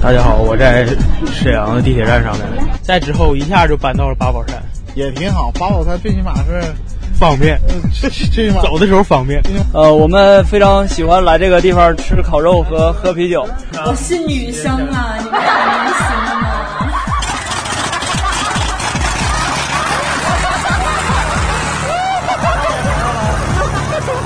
[0.00, 0.86] 大家好，我在
[1.26, 2.46] 沈阳的地铁站上面，
[2.82, 4.56] 在之后一下就搬到了八宝山，
[4.94, 5.50] 也挺好。
[5.58, 6.62] 八宝山最起码是
[7.18, 7.60] 方便，
[7.92, 9.42] 最最起码走的时候方便。
[9.74, 13.46] 呃，我们非常喜欢来这个地方吃烤肉和喝啤酒。
[13.84, 16.64] 我是女生啊，你们好年轻啊！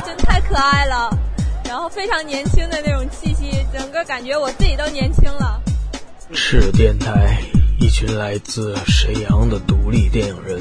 [0.06, 1.10] 真太可爱了，
[1.64, 5.60] 然后非常年轻的那种气息，整个感觉我自己都年轻了。
[6.34, 7.38] 赤电台，
[7.78, 10.60] 一群来自沈阳的独立电影人。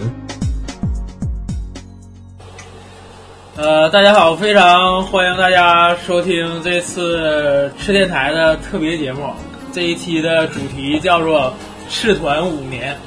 [3.55, 9.29] 呃，大家好，非常欢迎大家收听这次赤电台的特别节目。
[9.71, 11.53] 这一期的主题叫做
[11.89, 12.97] “赤团五年”，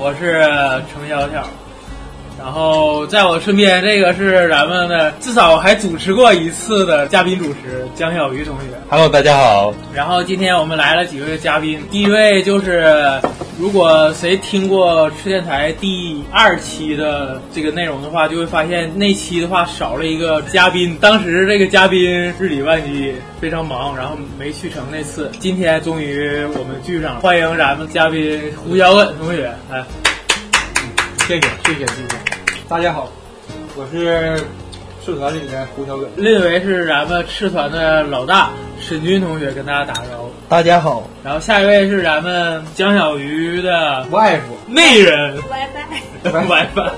[0.00, 0.42] 我是
[0.92, 1.48] 程小小。
[2.44, 8.64] 然后在我身边这个是咱们的至少还主持过一次的嘉宾主持江小鱼同学。
[8.90, 9.72] Hello，大家好。
[9.94, 13.18] 然后今天我们来了几位嘉宾，第一位就是
[13.58, 20.98] 如果谁听过赤电台第二期的这个内容的话，就会发现那期的话少了一个嘉宾。
[21.00, 21.98] 当时这个嘉宾
[22.38, 25.32] 日理万机，非常忙，然后没去成那次。
[25.40, 29.82] 今天终于我们聚上了，欢迎咱们嘉宾胡小稳同学，来，
[31.26, 32.23] 谢谢谢谢谢谢。
[32.66, 33.10] 大家好，
[33.76, 34.38] 我是
[35.04, 36.08] 社团里的胡小耿。
[36.16, 40.30] 另一位是咱们赤团的老大沈军同学，跟大家打个招呼。
[40.48, 45.36] 大家好，然后下一位是咱们江小鱼的外夫内人
[46.22, 46.90] WiFi，WiFi，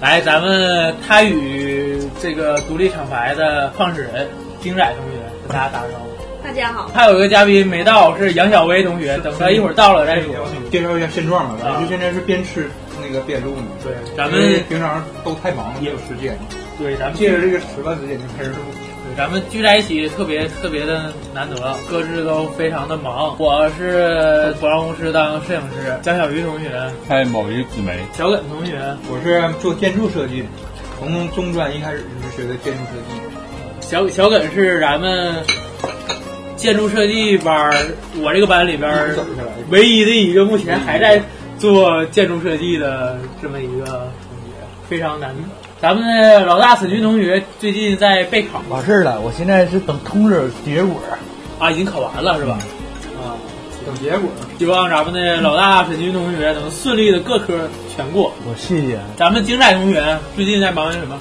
[0.00, 4.26] 来，咱们他与这个独立厂牌的创始人
[4.62, 6.06] 丁仔同学跟大家打个招呼。
[6.42, 10.34] 大家好，还有一个嘉宾没到，是杨小薇同学，等他一会儿到了再说。
[10.70, 12.70] 介绍一下现状吧，啊我就现在是边吃
[13.06, 13.66] 那个边录呢。
[13.84, 16.36] 对，咱咱们们平常都太忙了，没有时间。
[16.78, 18.56] 对咱们借着这个吃饭时间就开始录。
[19.06, 21.56] 对咱们聚在一起特别特别的难得，
[21.88, 23.36] 各自都非常的忙。
[23.38, 26.68] 我是服装公司当摄影师，江小鱼同学，
[27.08, 28.72] 开某一紫梅，小耿同学，
[29.08, 30.48] 我是做建筑设计的，
[30.98, 33.14] 从中专一开始就是学的建筑设计。
[33.80, 35.34] 小小耿是咱们
[36.56, 37.72] 建筑设计班，
[38.20, 41.22] 我这个班里边走下来唯一的一个目前还在
[41.58, 44.54] 做建筑设计的这么一个同学，
[44.88, 45.42] 非常难得。
[45.80, 50.96] 咱们的老大沈军同学最近在备考完事儿了，我现在是等通知结果。
[51.58, 52.58] 啊，已经考完了是吧？
[53.16, 53.32] 啊，
[53.86, 54.28] 等结果，
[54.58, 58.32] 希望咱们的老大沈军同学能顺利的各科全过。
[58.46, 58.98] 我谢谢。
[59.16, 61.18] 咱们精彩同学最近在忙什么？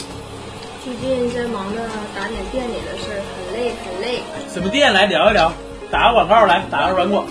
[0.84, 1.82] 最近在忙着
[2.16, 4.20] 打点店里的事儿，很累很累。
[4.54, 5.52] 什么店来聊一聊？
[5.96, 7.26] 打个广告来，打个软广。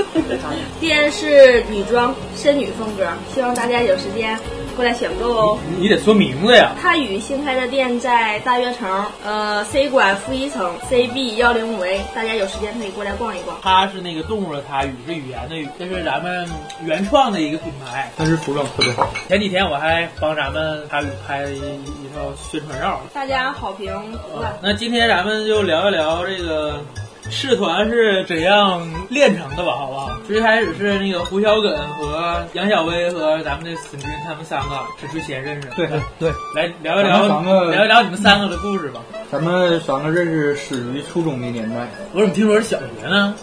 [0.78, 4.38] 店是女装深女风格，希望大家有时间
[4.76, 5.58] 过来选购哦。
[5.78, 6.72] 你得说名字呀。
[6.78, 13.56] 泰语新开的店在大悦城，呃，C 馆负一层 CB 幺零五 A，大家有时间可以过来逛一逛。
[13.62, 16.46] 它是那个动物的它，语是语言的语，这是咱们
[16.84, 18.12] 原创的一个品牌。
[18.18, 19.08] 但是服装特别好。
[19.26, 23.00] 前几天我还帮咱们它语拍了一一套宣传照。
[23.14, 24.52] 大家好评不断。
[24.62, 26.84] 那今天咱们就聊一聊这个
[27.30, 30.10] 赤团是怎样炼成的吧，好不好？
[30.26, 35.74] 最开始是那个胡小耿和杨小薇和咱们的沈军他们三个是最先认识的。
[35.74, 35.88] 对
[36.18, 39.00] 对，来聊一聊咱们聊一聊你们三个的故事吧。
[39.30, 43.34] 咱们三个认识始于初中的年代，我怎么听说是小学呢？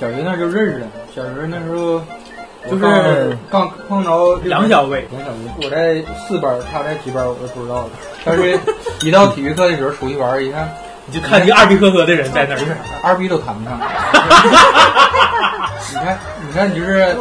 [0.00, 0.86] 小学那就认识了。
[1.14, 2.02] 小学那时候
[2.68, 5.06] 就是刚碰着杨小薇。
[5.12, 7.90] 杨小薇，我在四班，他在几班我都不知道了。
[8.24, 8.58] 但是，
[9.02, 10.72] 一到体育课的时候出去玩，一看
[11.06, 12.60] 你就看一个二逼呵呵的人在那儿。
[13.02, 13.78] 二逼都谈不上。
[15.92, 17.16] 你看，你看，你就是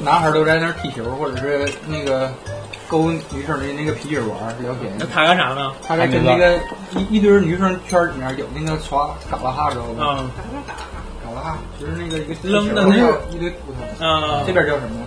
[0.00, 2.30] 男孩都在那儿踢球，或者是那个
[2.88, 4.92] 勾女生的那个皮筋玩聊天。
[4.98, 5.72] 那他干啥呢？
[5.86, 6.58] 他在跟那个
[6.96, 10.18] 一一堆女生圈里面有那个耍嘎拉哈，知道吗？
[10.20, 10.30] 嗯，
[11.38, 14.04] 嘎啦哈就是那个一个扔的那个一堆骨头。
[14.04, 15.06] 啊，这边叫什么？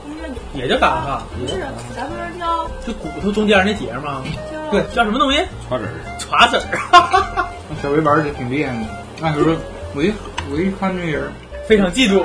[0.53, 1.59] 也叫嘎哈，不是，
[1.95, 4.21] 咱们这叫就骨头中间那节吗？
[4.69, 5.39] 对，叫什么东西？
[5.69, 7.45] 爪子儿，茶籽儿，
[7.81, 8.79] 小薇玩的挺厉害的。
[9.19, 9.53] 那时候
[9.93, 10.13] 我一
[10.51, 11.31] 我一看这人，
[11.67, 12.23] 非常嫉妒。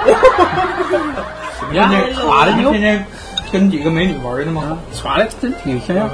[1.72, 3.06] 现在卡的你天天
[3.52, 4.78] 跟几个美女玩的吗？
[4.92, 6.08] 耍的真挺像样。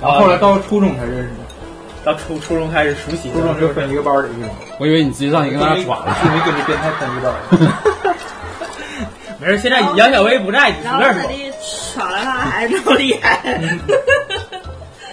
[0.00, 1.37] 然后后来到初中才认识的，
[2.08, 6.16] 到初初中开始熟悉，初中就分一个班里去了，我以为你直接上去跟他耍了。
[6.24, 8.14] 因为跟着变态分一个班。
[9.38, 11.30] 没事，现在杨小薇不在，你随便说。
[11.60, 13.60] 耍了他还是那么厉害。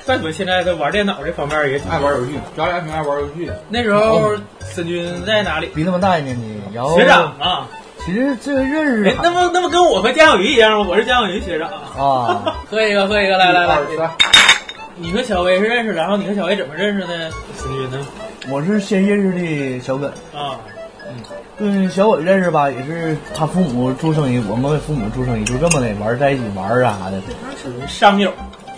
[0.05, 3.51] 再说现在他玩电脑这方面也挺爱玩游戏，咱俩挺爱玩游戏。
[3.67, 4.31] 那时候
[4.61, 5.69] 沈军在哪里？
[5.75, 7.67] 比那么大一年级，然后学长啊，
[8.05, 10.85] 其实这个认识哎，那不那不跟我和江小鱼一样吗？
[10.89, 11.69] 我是江小鱼学长。
[11.69, 14.09] 啊， 喝一个，喝一个，来来来二，三，
[14.97, 17.29] 你和小薇是认识，然后你和小薇怎么认识的？
[17.57, 17.97] 沈军呢？
[18.49, 20.55] 我是先认识的小耿，啊，
[21.59, 27.19] 跟小伟认识吧，也是他父母做生意，我们父母做生意，就这么的玩在一起玩啥的。
[27.61, 28.31] 属于商友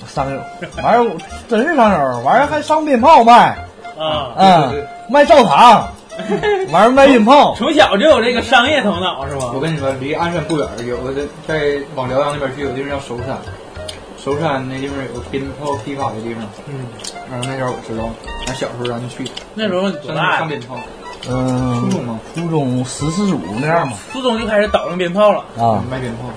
[0.07, 0.39] 商友，
[0.81, 1.05] 玩儿
[1.47, 3.55] 真是商友，玩儿还上鞭炮卖，
[3.99, 5.87] 啊，嗯，卖灶糖，
[6.71, 7.53] 玩儿卖鞭炮。
[7.55, 9.51] 从小就有这个商业头脑是吧？
[9.53, 11.13] 我跟你说，离鞍山不远有个
[11.47, 13.37] 在往辽阳那边去，有地方叫首山，
[14.27, 16.43] 首山那地方有个鞭炮批发的地方。
[16.67, 16.83] 嗯，
[17.31, 18.09] 然后那阵儿我知道，
[18.45, 19.25] 俺小时候咱就去，
[19.55, 20.37] 那时候你多大呀？
[20.39, 20.77] 上鞭炮，
[21.29, 22.19] 嗯，初中吗？
[22.35, 23.95] 初中十四五那样嘛。
[24.11, 25.45] 初中就开始捣上鞭炮了。
[25.57, 26.27] 啊，卖鞭炮。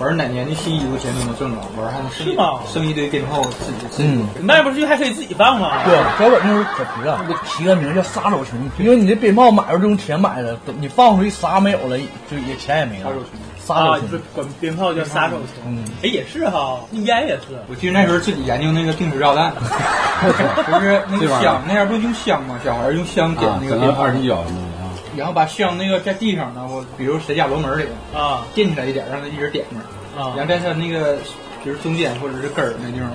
[0.00, 5.84] 完儿哪年的新衣服钱都能挣着，完儿还能剩是吗剩一堆鞭炮自己自己嗯，卖不出去还可以自己放吗？
[5.84, 11.96] 对，小本那时候可皮了，起个名叫杀手群，因为你这鞭炮买着就用钱买的，你放出去啥没有了，
[12.28, 13.20] 就也钱也没了杀手。
[13.20, 13.30] 群。
[13.74, 15.62] 杀啊，就是，管鞭炮叫杀手群。
[15.66, 17.56] 嗯，哎，也是哈，烟也是。
[17.68, 19.52] 我记得那时候自己研究那个定时炸弹，
[20.66, 22.58] 就是那个香，那样不用香吗？
[22.64, 27.84] 小孩用香点啊，那个鞭炮二，十脚那个啊，然后把香那个在地上呢，我比如谁家楼门里
[28.14, 31.16] 啊垫起来一点，让它一直点着，啊然后在它那个
[31.64, 33.10] 就是中间或者是根儿那地方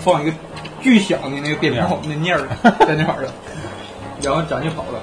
[0.00, 0.32] 放一个
[0.80, 2.42] 巨响的那个鞭炮那念儿
[2.86, 3.28] 在那块儿的，
[4.22, 5.00] 然后咱就跑了，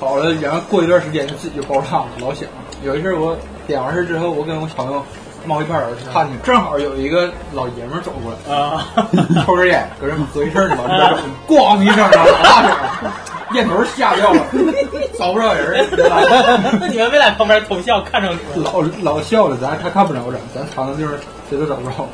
[0.00, 2.48] 跑了，然后过一段时间就自己就爆炸了，老响。
[2.84, 3.36] 有一次我
[3.66, 5.02] 点完事之后，我跟我朋友
[5.46, 8.54] 冒一片儿看见，正好有一个老爷们儿走过来。
[8.54, 8.86] 啊！
[9.46, 12.10] 抽根烟，搁这合计事儿呢，往这边走，咣一声
[13.54, 14.44] 烟头吓掉了，
[15.18, 18.64] 找不着人儿，那你们没在旁边偷笑看着你们？
[18.64, 18.82] 老
[19.14, 21.12] 老笑了，咱他看不着咱，咱藏的地方
[21.48, 22.08] 谁都找不着。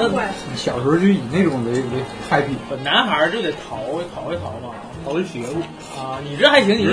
[0.12, 0.22] 那
[0.56, 1.82] 小时候就以那种为为
[2.30, 3.76] happy，男孩儿就得逃
[4.14, 4.72] 逃一逃嘛。
[5.04, 5.60] 逃的学物，
[5.98, 6.92] 啊，你这还行，你这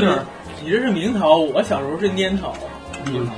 [0.64, 2.54] 你这是明朝，我小时候是粘逃。
[3.06, 3.32] 明逃，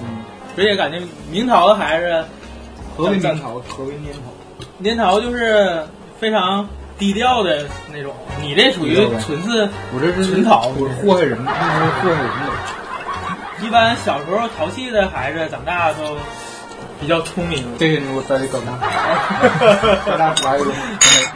[0.00, 0.06] 嗯，
[0.54, 1.00] 所以感觉
[1.30, 2.24] 明朝的孩子，
[2.96, 3.60] 何为明逃？
[3.68, 4.84] 何为粘逃？
[4.84, 5.84] 粘逃就是
[6.18, 6.68] 非常
[6.98, 8.12] 低调的那种。
[8.40, 13.66] 你这属于纯是我这是纯逃我祸害人，祸害人的。
[13.66, 16.16] 一般小时候淘气的孩子，长大都
[17.00, 17.64] 比较聪明。
[17.78, 18.78] 这个我在搞大，
[20.06, 20.72] 搞大出来一个。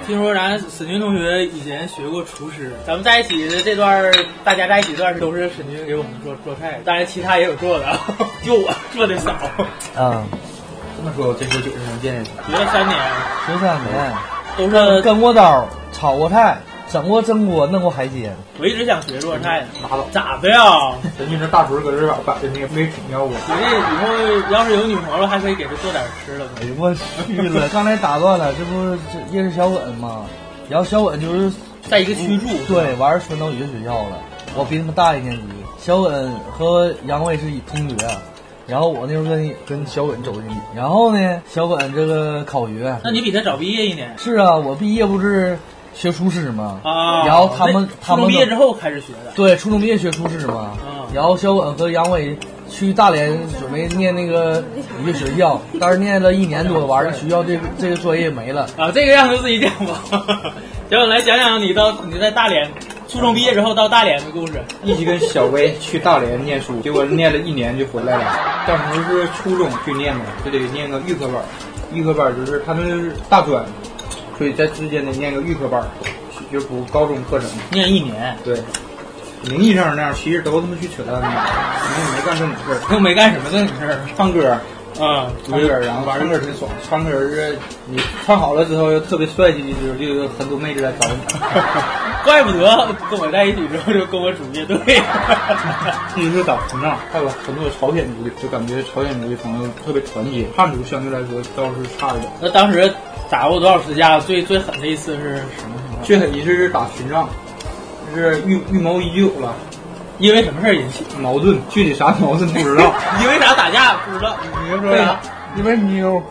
[0.06, 4.12] 听说咱沈军同学以前学过厨师，咱们在一起的这段，
[4.42, 7.86] 大家在一起这段是都是沈军给我们做做菜，当然其他也有做的，
[8.44, 9.30] 就我做的少。
[9.96, 10.26] 啊，
[10.96, 12.30] 这么说，我这回九十能见识。
[12.46, 12.98] 学了三年，
[13.46, 14.12] 学三年，
[14.58, 16.58] 都是跟过刀，炒过菜，
[16.92, 18.36] 整过蒸锅，弄过海鲜。
[18.60, 20.92] 我一直想学做菜，拉倒，咋的呀？
[21.18, 23.32] 人家那大厨搁这把摆的那个没品要我。
[23.32, 26.44] 觉得以后要是有女朋友，还可以给她做点吃的。
[26.60, 26.94] 哎呦我
[27.26, 27.66] 去了！
[27.70, 30.26] 刚才打断了，这不这认识小稳吗？
[30.68, 31.50] 然后小稳就是
[31.88, 34.18] 在一个区住，对，完事儿分到一个学校了。
[34.54, 35.42] 我比他们大一年级。
[35.78, 37.96] 小稳和杨伟是同学，
[38.68, 45.58] 然后我那时候跟跟小稳走进去，然后呢，小稳这个考学那你比他早毕业一年是啊，我毕业不是
[45.94, 46.80] 学厨师吗？
[46.84, 47.26] 啊？
[47.26, 49.32] 然后他们他们初中毕业之后开始学的。
[49.34, 50.54] 对，初中毕业学厨师嘛。
[50.54, 52.38] 啊然后小稳和杨伟
[52.70, 54.64] 去大连准备念那个
[55.02, 58.62] 一个学校，但是念了一年多，完了学校这个这个专业没了。
[58.78, 60.00] 啊，这个让他自己讲吧。
[60.90, 62.66] 小稳来讲讲你到你在大连
[63.08, 64.62] 初中毕业之后到大连的故事。
[64.84, 68.24] 一起跟小薇去大连念书，结果念了一年就回来了。
[68.66, 71.44] 当时是初中去念的，就得念个预科班儿。
[71.92, 73.62] 预科班儿就是他们是大专，
[74.42, 75.86] 所以在之间得念个预科班儿，
[76.50, 77.48] 就补高中课程。
[77.70, 78.60] 念一年，对，
[79.48, 82.92] 名义上是那样，其实都他妈去扯淡呢，没没干正经事儿。
[82.92, 84.00] 又没干什么正经事儿。
[84.16, 84.58] 唱歌，
[85.00, 86.70] 啊，唱歌，然后唱歌挺爽。
[86.88, 91.14] 唱歌是你唱好了之后又特别帅气的时候，就有很多妹子来找你。
[92.24, 94.76] 怪不得跟我在一起之后就跟我组乐队。
[96.16, 100.46] 一是打膨胀，还有很多朝鲜族的，就感觉朝鲜族的朋友特别团结。
[100.56, 102.30] 汉族相对来说倒是差一点。
[102.40, 102.92] 那当时
[103.28, 104.20] 打过多少次架？
[104.20, 106.04] 最最狠的一次是什么情况？
[106.04, 107.28] 最狠一次是打群仗，
[108.14, 109.54] 就是预预谋已久了，
[110.18, 111.04] 因为什么事儿引起？
[111.20, 112.92] 矛盾具体啥矛盾不知道。
[113.22, 114.36] 因为啥打架不知道？
[114.64, 115.18] 你 就说啥？
[115.56, 116.22] 因为妞，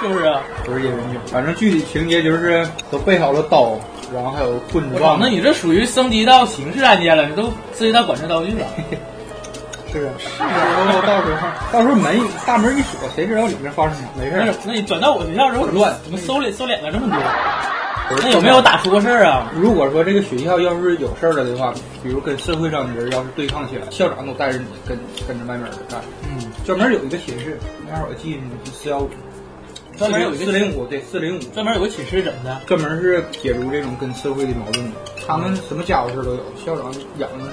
[0.00, 0.40] 是不是啊？
[0.64, 3.72] 不是因为妞，反正具体情节就是都备好了刀，
[4.14, 5.18] 然后还有棍我操，棒。
[5.20, 7.44] 那你这属于升级到刑事案件了，你都
[7.74, 8.66] 涉及到管制刀具了。
[9.92, 10.48] 是啊，是啊，
[11.06, 11.36] 到时候
[11.70, 13.98] 到时候门大门一锁，谁知道里面发生啥？
[14.18, 17.18] 没事儿，那那你转到我学校之后混乱怎么收敛收敛了这么多？
[18.20, 19.50] 那有没有打出过事儿啊？
[19.54, 26.00] 如果说这个学校要是有事儿了的话，比如跟社会上的人要是对抗起来，校长都带着你跟跟着外面的干。
[26.24, 29.10] 嗯，专门有一个寝室，那会儿我记得是四幺五，
[29.96, 32.60] 专门有一个四零五，对四零五，专门有个寝室怎么的？
[32.66, 34.92] 专门是解除这种跟社会的矛盾的。
[35.26, 37.52] 他们什么家伙事儿都有，校长养着呢。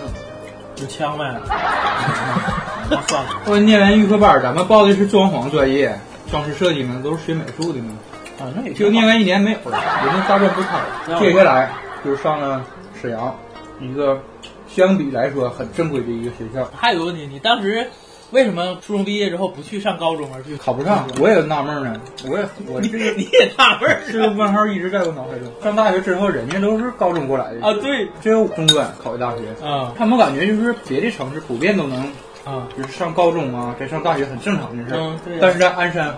[0.81, 1.25] 有枪呗？
[2.89, 5.99] 那算了后来念完预科班，咱们报的是装潢专业，
[6.31, 7.91] 装饰设计嘛，都是学美术的嘛。
[8.39, 11.71] 啊，那也就念完一年没有了，人家大专不开，接下来
[12.03, 12.65] 就上了
[13.01, 13.35] 沈阳
[13.81, 14.19] 一个
[14.67, 16.69] 相比来说很正规的一个学校。
[16.75, 17.85] 还有个问题，你当时
[18.31, 21.99] 为什么初中毕业之后不去上高中，而去考不上，我也纳闷呢。
[22.29, 25.51] 我也我这个你也纳闷这个问号一直在我脑海中。
[25.61, 27.73] 上大学之后，人家都是高中过来的啊？
[27.81, 29.91] 对，只有中专考的大学啊。
[29.97, 31.99] 他们感觉就是别的城市普遍都能
[32.45, 34.97] 啊，就是上高中啊，再上大学很正常的事儿。
[34.97, 35.39] 嗯，对。
[35.41, 36.15] 但是在鞍山，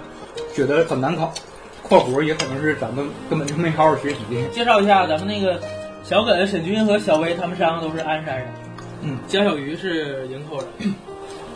[0.54, 1.34] 觉得很难考。
[1.92, 4.18] 括弧也可能是咱们根本就没好好学习。
[4.50, 5.60] 介绍一下咱们那个
[6.04, 8.48] 小耿、沈军和小薇，他们三个都是鞍山人。
[9.02, 10.94] 嗯，江小鱼是营口人。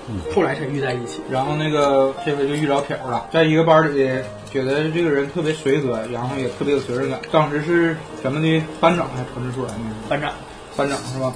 [0.10, 1.22] 嗯，后来才遇在一起。
[1.32, 4.10] 然后那个这回就遇着飘了，在一个班里，
[4.52, 7.18] 觉得这个人特别随和，然后也特别有责任感。
[7.32, 9.96] 当时是咱们的班长还传出出来呢。
[10.10, 10.34] 班长，
[10.76, 11.34] 班长是吧？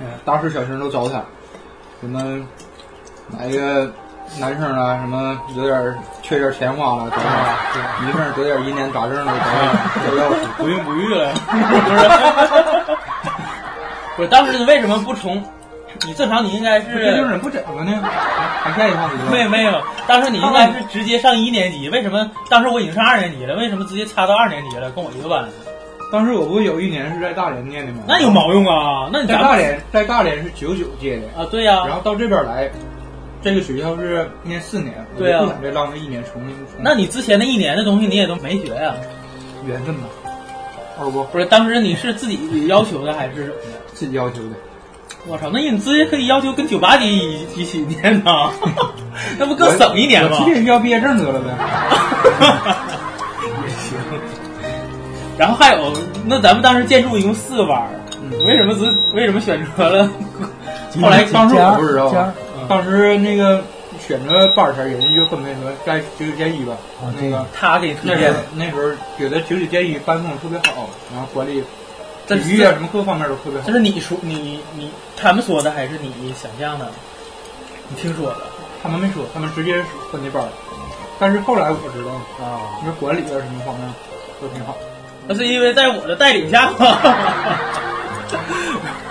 [0.00, 1.24] 嗯，大事小情都找他，
[2.02, 2.46] 什么
[3.38, 3.90] 来一个
[4.38, 11.98] 男生啊，什么有点缺点钱花了，找他；女生得点疑难杂症了，找他要钥匙，不孕不育了， 不是？
[14.16, 15.42] 不是，当时为什么不从？
[16.06, 18.00] 你正常你应该是这就是不整了呢？
[18.62, 22.30] 还下一趟没有没有，当时你应该是直接上一年级，为什么？
[22.48, 24.88] 当时我已经上二年级了，为什么直接插到二年级了？
[24.92, 25.44] 跟我一个班。
[26.12, 28.04] 当时我不有一年是在大连念的吗？
[28.06, 29.10] 那有毛用啊？
[29.12, 31.44] 那你在大连，在大连是九九届的啊？
[31.50, 32.70] 对呀、然后到这边来，
[33.42, 36.54] 这个学校是念四年，对呀、不想再浪费一年重新。
[36.80, 38.94] 那你之前那一年的东西你也都没学呀、
[39.66, 40.02] 缘分吧？
[40.98, 43.78] 哦不，不是，当时你是自己要求的还是什么的？
[43.94, 44.50] 自己要求的。
[45.26, 48.50] 我操，那你直接可以要求跟九八级一一起念呐，
[49.38, 50.36] 那不更省一年吗？
[50.44, 51.54] 直接要毕业证得了呗。
[53.62, 53.96] 也行。
[55.38, 55.92] 然后还有，
[56.26, 57.88] 那咱们当时建筑一共四个班，
[58.20, 60.10] 嗯、为什么只为什么选择了？
[61.00, 62.32] 后来当时我不知道，
[62.68, 63.62] 当时那个
[63.98, 66.76] 选择班儿前，人家就分配说在九九建一吧。
[67.00, 68.82] 啊，那个他给推荐的，那时候
[69.16, 71.62] 觉得九九建一班风特别好，然后管理。
[72.28, 73.66] 体育啊，什么各方面都特别好。
[73.66, 76.86] 这是你说你你他们说的还是你想象的？
[77.88, 78.40] 你听说的？
[78.82, 79.82] 他们没说，他们直接
[80.12, 80.48] 分的班儿。
[81.18, 82.10] 但是后来我知道
[82.44, 83.88] 啊，你说管理啊什么方面
[84.42, 84.76] 都挺好。
[85.26, 86.76] 那是因为在我的带领下吗？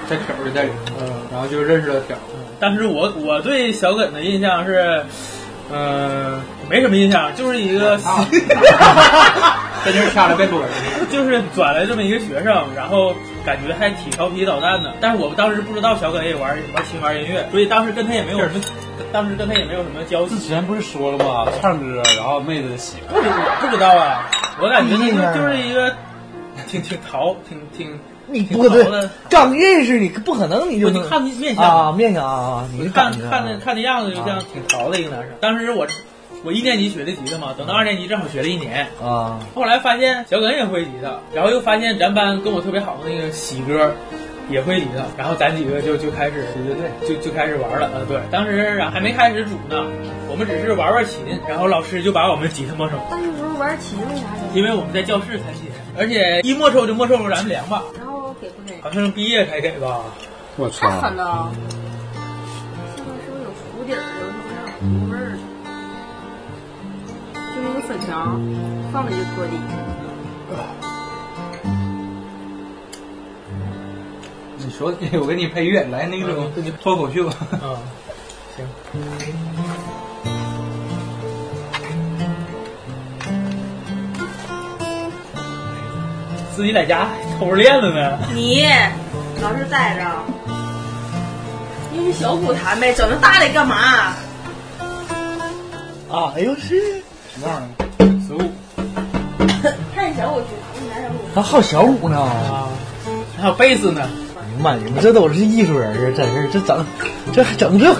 [0.07, 0.71] 在条的带领，
[1.01, 2.15] 嗯，然后就认识了条。
[2.57, 5.03] 嗯，但是我我对小耿的印象是，
[5.71, 7.97] 嗯、呃，没什么印象，就是一个。
[9.85, 10.61] 在这掐了别多
[11.09, 14.93] 就是转来这么一个学生，然后感觉还挺调皮捣蛋的。
[14.99, 18.59] 但是我们当时不知道小耿也玩玩琴玩音乐，所以当时跟他也没有什么，
[19.13, 20.35] 当时跟他也没有什么交集。
[20.35, 21.47] 之前不是说了吗？
[21.61, 23.13] 唱歌，然后妹子喜欢。
[23.15, 23.29] 不知
[23.61, 25.93] 不知道啊，我感觉他就就是一个
[26.67, 27.97] 挺挺淘，挺挺。
[28.27, 35.29] 你不对，刚认识你不可能你就你看你面相啊面相啊，你看看的看的样子就像挺潮的一个男生。
[35.39, 35.87] 当时我。
[36.43, 39.39] 我一年级学的吉他嘛，等到二年级正好学了一年啊。
[39.55, 43.91] 后来发现小耿也会吉他，然后又发现咱班跟我特别好的那个喜哥
[44.47, 47.89] 也会吉他，然后咱几个就就开始对对对，就就开始玩了。
[47.91, 49.83] 呃，对，当时还没开始组呢，
[50.29, 52.95] 我们只是玩玩琴，然后老师就把我们吉他没收。
[53.09, 54.27] 但是不是玩琴为啥？
[54.53, 55.63] 因为我们在教室弹琴，
[55.97, 57.81] 而且一没收就没收咱们粮吧。
[58.93, 58.93] 然后给不给？
[58.93, 60.03] 好像毕业才给吧。
[60.55, 60.89] 我操！
[60.89, 61.51] 太狠了！
[62.95, 63.95] 这个是不是有糊底儿？
[64.19, 64.43] 有什么
[64.79, 65.37] 糊味儿？
[67.33, 68.39] 就那个粉条，
[68.91, 69.53] 放了就拖地。
[74.57, 74.91] 你说，
[75.21, 76.51] 我给你配乐，来那种
[76.81, 77.27] 脱口秀。
[77.27, 77.79] 啊，
[78.55, 78.65] 行。
[86.57, 88.17] 自己在家偷着练了呢。
[88.33, 88.65] 你
[89.43, 90.03] 老是待着，
[91.95, 93.75] 用小鼓弹呗，整那大的干嘛？
[96.09, 96.81] 啊，哎呦是
[97.31, 97.65] 什么玩意
[97.99, 98.09] 儿？
[98.27, 98.39] 十五。
[99.93, 100.47] 看小鼓去，
[100.81, 101.15] 你拿小鼓。
[101.35, 102.67] 他好小鼓呢啊，
[103.39, 104.01] 还有贝斯呢。
[104.01, 106.11] 哎呀妈，你们这都是艺术人啊！
[106.17, 106.83] 真是这整，
[107.33, 107.95] 这还整这。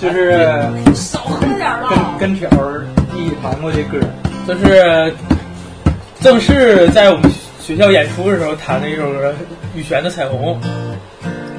[0.00, 0.60] 就是
[0.92, 2.16] 少喝点了。
[2.18, 2.48] 跟跟条
[3.48, 3.98] 弹过的歌，
[4.46, 5.14] 就是
[6.20, 9.34] 正式在我们学校演出的时候弹的一首歌，
[9.74, 10.54] 羽泉的《彩虹》。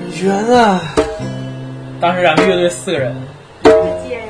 [0.08, 0.80] 羽泉啊！
[2.00, 3.16] 当时咱们乐队四个人。
[3.64, 4.22] 接呀。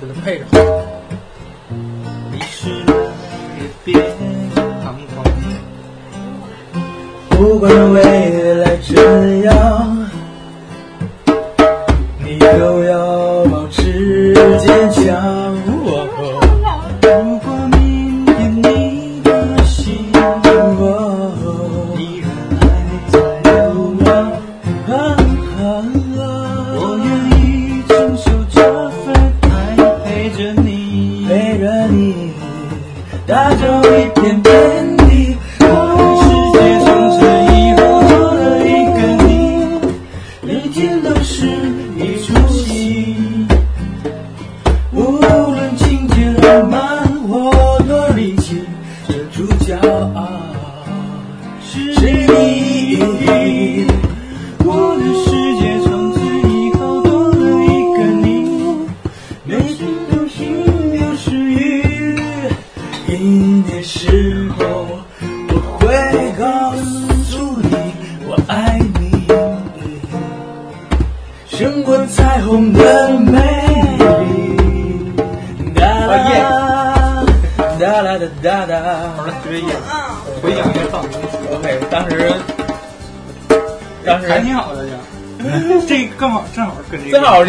[0.00, 0.46] 给他配上。
[7.30, 8.76] 不管未来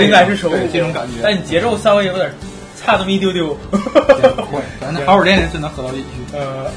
[0.09, 1.19] 这个正好应该是手对这种感觉。
[1.21, 2.31] 但你节奏稍微有点
[2.79, 3.57] 差那么一丢丢。
[4.51, 6.37] 会，咱那好好练练，真能合到一起去。
[6.37, 6.71] 呃，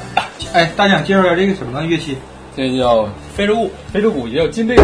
[0.53, 2.17] 哎，大家介绍一下这个什么乐器？
[2.55, 4.83] 这叫非洲鼓，非洲鼓也叫金背鼓，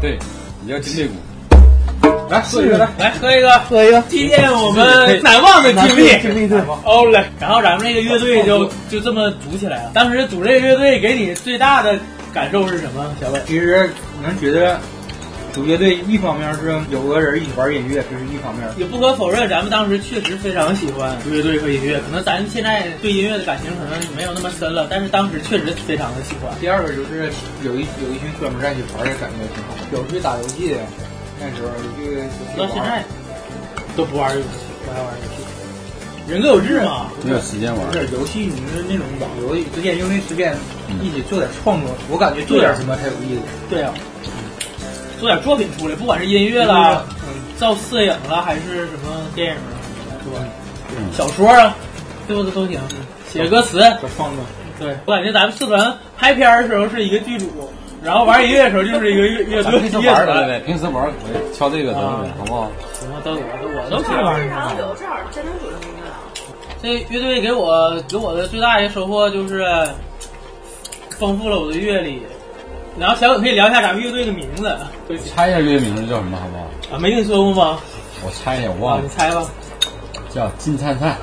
[0.00, 0.18] 对，
[0.66, 1.14] 也叫金背鼓。
[2.30, 6.08] 来喝一个，来来喝一个，喝一个，体验我们难忘的经历。
[6.20, 6.80] 经历对吗。
[6.84, 9.90] 哦嘞，然后咱们这个乐队就就这么组起来了。
[9.94, 11.96] 当时组这个乐队给你最大的
[12.32, 13.40] 感受是什么，小伟？
[13.46, 13.88] 其实
[14.18, 14.80] 你们觉得
[15.54, 18.66] 组乐队一方面是有个人一起玩音乐，这是一方面。
[18.76, 22.00] 也不可否认，咱们当时确实非常喜欢乐队和音乐。
[22.00, 26.52] 可能咱现在对音乐的感情可能没有那么深了，但是当时确实非常的喜欢。
[26.60, 27.30] 第二个就是
[27.62, 29.74] 有一有一群哥们在一起玩的感觉挺好。
[29.92, 30.78] 有去打游戏的，
[31.38, 32.18] 那时候有去
[32.58, 33.04] 到现在
[33.96, 34.48] 都不玩游戏，
[34.84, 35.44] 不爱玩游戏。
[36.26, 37.86] 人各有志嘛，没有时间玩。
[37.86, 40.56] 不是游戏，你是那种网游之间用那时间
[41.00, 43.42] 一起做点创作，我感觉做点什么才有意思。
[43.70, 43.92] 对呀、
[45.24, 47.02] 做点作品出来，不管是音乐啦、
[47.58, 49.72] 照摄影啦，还是什么电影啊，
[50.22, 50.36] 是吧？
[51.16, 51.74] 小说啊，
[52.28, 52.78] 对不对都行。
[53.26, 53.80] 写歌词，
[54.18, 54.44] 创作。
[54.78, 57.46] 对我感觉咱们社团拍片儿的时候是一个剧组，
[58.02, 59.96] 然后玩音乐的时候就是一个乐乐队平时。
[60.06, 62.70] 玩对对，平时玩可以敲这个得了，好不好？
[62.92, 64.46] 行吧，都有，我都喜欢玩。
[64.46, 66.02] 然后有正好真能组成一个。
[66.82, 69.64] 这乐队给我给我的最大一个收获就是
[71.18, 72.22] 丰富了我的阅历。
[72.98, 74.90] 然后小伟可以聊一下咱们乐队的名字啊，
[75.34, 76.96] 猜一下乐队名字叫什么，好不好？
[76.96, 77.78] 啊没跟你说过吗？
[78.24, 79.02] 我猜一下，我忘了。
[79.02, 79.44] 你猜吧。
[80.32, 81.16] 叫金灿灿。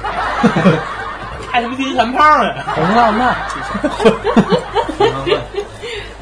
[1.50, 2.54] 还 他妈金三胖呢！
[2.76, 3.36] 红浪漫。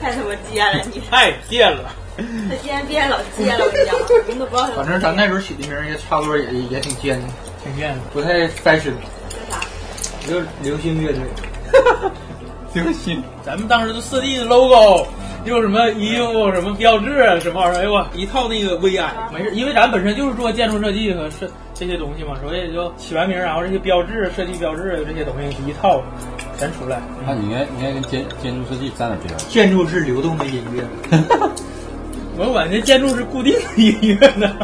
[0.02, 1.02] 太他妈贱了你！
[1.10, 1.90] 太贱了！
[2.18, 4.76] 他今天变老贱了，我跟你讲，我们都不知道他。
[4.84, 7.28] 反正咱那时候起的名儿也差不多，也也挺尖的，
[7.64, 8.94] 挺贱的，不太翻身。
[8.94, 9.62] 叫啥？
[10.28, 11.22] 就流星乐队。
[12.74, 15.08] 流星，咱们当时都设计的 logo，
[15.46, 26.04] 又什么衣服、什么标志啊、什么玩意儿，哎呦我一套那个 VI，没事，因为咱本身就是做建筑设计和设这些东西嘛，所以就起完名，然后这些标志、设计标志这些东西一套
[26.58, 27.02] 全出来。
[27.26, 29.38] 那你应该应该跟建建筑设计沾点边儿。
[29.48, 30.84] 建筑是流动的音乐。
[32.38, 34.56] 我感觉建筑是固定的音乐呢。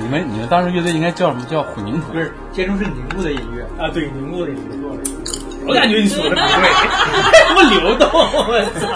[0.00, 2.12] 你们你们当时乐队应该叫什么叫混凝土？
[2.12, 5.39] 不是，建筑是凝固的音乐啊，对，凝固的音乐。
[5.70, 6.42] 我感觉你说的不对，
[7.46, 8.88] 他妈流动，我操！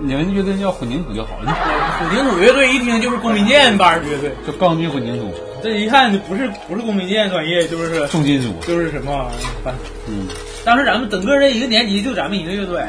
[0.00, 1.54] 你们乐队叫混凝土就好了。
[1.98, 5.30] 混凝土乐队一听就是公民建班乐队，就钢筋混凝土。
[5.62, 9.74] 这一看就不是不是公民建专业，就是重金属，就是什么玩意儿？
[10.08, 10.26] 嗯，
[10.64, 12.82] 当时咱们整个这一个年级就咱们一个乐队。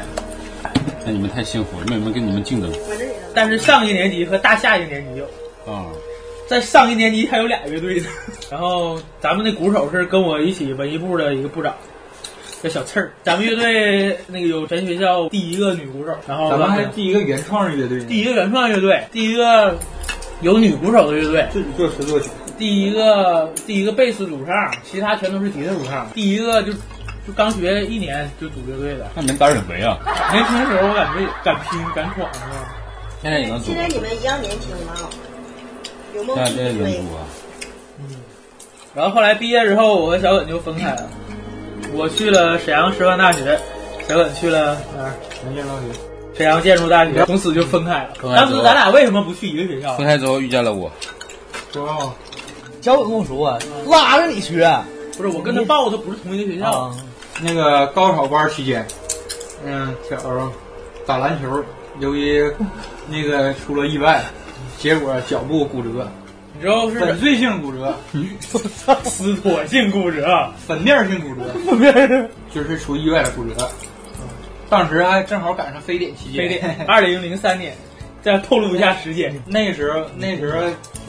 [1.05, 2.71] 那你们太幸福了，没有人跟你们竞争。
[3.33, 5.25] 但是上一年级和大下一年级有
[5.73, 5.85] 啊，
[6.47, 8.07] 在上一年级还有俩乐队呢。
[8.49, 11.75] 然后咱们的鼓手是跟我一起文艺部的一个部长。
[12.61, 19.75] 叫小刺儿，咱们乐队那个有咱学校第一个女鼓手，然后咱们还第一个原创乐队，第一个原创乐队，第一个
[20.41, 26.71] 有女鼓手的乐队，自己作词作曲，第一个第一个贝斯主唱，其他全都是吉他主唱，第一个就
[27.25, 29.97] 就刚学一年就组乐队的，那你们胆儿很肥啊！
[30.31, 32.75] 年轻的时候我感觉敢拼敢闯是吧？
[33.21, 33.65] 现在也能组。
[33.67, 34.93] 现在你们一样年轻吗？
[36.15, 37.25] 有梦现在也能组啊。
[37.99, 38.17] 嗯，
[38.93, 41.09] 然后后来毕业之后，我和小稳就分开了。
[41.93, 43.59] 我去了沈阳师范大学，
[44.07, 45.13] 小稳去了哪儿？
[45.41, 45.99] 沈阳大学。
[46.33, 48.09] 沈阳建筑大学，从此就分开了。
[48.35, 49.95] 当时咱俩为什么不去一个学校？
[49.95, 50.89] 分开之后遇见了我。
[51.75, 52.13] 哦，
[52.81, 54.73] 小稳跟我说，拉着你学。
[55.17, 56.71] 不是，我跟他报的不是同一个学校。
[56.71, 56.95] 啊、
[57.41, 58.87] 那个高考班期间，
[59.65, 60.17] 嗯，小
[61.05, 61.63] 打篮球，
[61.99, 62.49] 由于
[63.07, 64.23] 那个出了意外，
[64.79, 66.09] 结果脚部骨折。
[66.61, 67.97] 你知道是粉碎性骨折，
[69.03, 73.67] 撕脱性骨折，粉面性骨折，就是出意外的骨折。
[74.69, 77.75] 当时还正好赶上非典期间，非典，二零零三年，
[78.21, 79.33] 再透露一下时间。
[79.47, 80.61] 那时候，那时候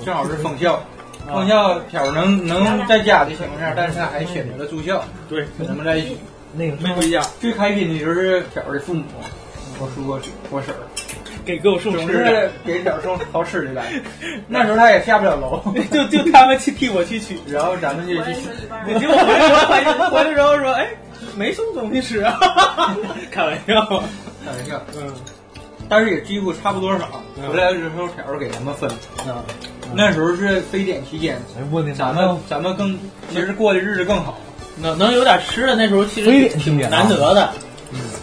[0.06, 0.82] 正好是封校，
[1.26, 6.16] 封校条能能在家的情况下，但是他还选择了住校，对，跟他们在一起。
[6.54, 7.20] 那个没回家。
[7.42, 9.04] 最开心的就是条的父母，
[9.78, 10.18] 我叔我
[10.50, 10.80] 我婶儿，
[11.44, 13.84] 给给我送总吃的，是给小送好吃的来。
[14.48, 17.38] 那时候他也下不了楼，就就他们去替我去取。
[17.48, 18.98] 然后咱们就去取。
[18.98, 19.48] 结果回来
[19.84, 20.88] 之后，回来之后说，哎，
[21.36, 22.38] 没送东西吃啊，
[23.30, 23.86] 开玩笑，
[24.44, 25.12] 开玩笑，嗯，
[25.88, 27.22] 但是也几乎差不多少。
[27.50, 28.88] 回来之后条给咱们分。
[29.26, 29.42] 啊，
[29.94, 31.40] 那时候是非典期间，
[31.98, 32.98] 咱们咱们更
[33.32, 34.38] 其实过的日子更好。
[34.78, 37.50] 能能有点吃的，那时候其实挺难得的。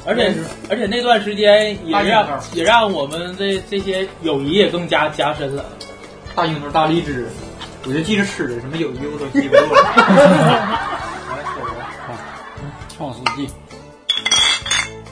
[0.06, 0.34] 而且
[0.70, 5.66] 而且那段时间也让也让我们这这些友谊也更加加深了。
[6.36, 7.28] 大樱桃、大荔枝，
[7.86, 10.80] 我就记着吃的，什么友谊我都记不住了。
[12.98, 13.48] 创世纪，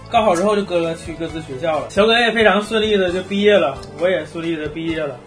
[0.10, 5.18] 高考之后就各个去各自学校了，小耿也非常顺利的就毕业了，我也顺利的毕业了。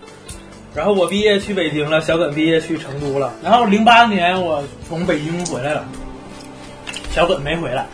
[0.74, 3.32] 然后我毕业去北京了，小耿毕业去成都了。
[3.42, 5.84] 然后零八年我从北京回来了，
[7.10, 7.86] 小耿没回来，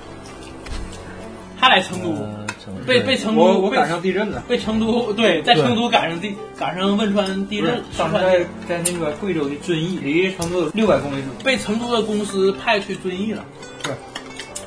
[1.59, 11.40] 他来成都，呃成被被成都我我赶上地震了，被成都对，在成都赶上地赶上汶川地震，当时在在那个贵州的遵义，离成都有六百公里左右。
[11.45, 13.45] 被成都的公司派去遵义了。
[13.83, 13.92] 对，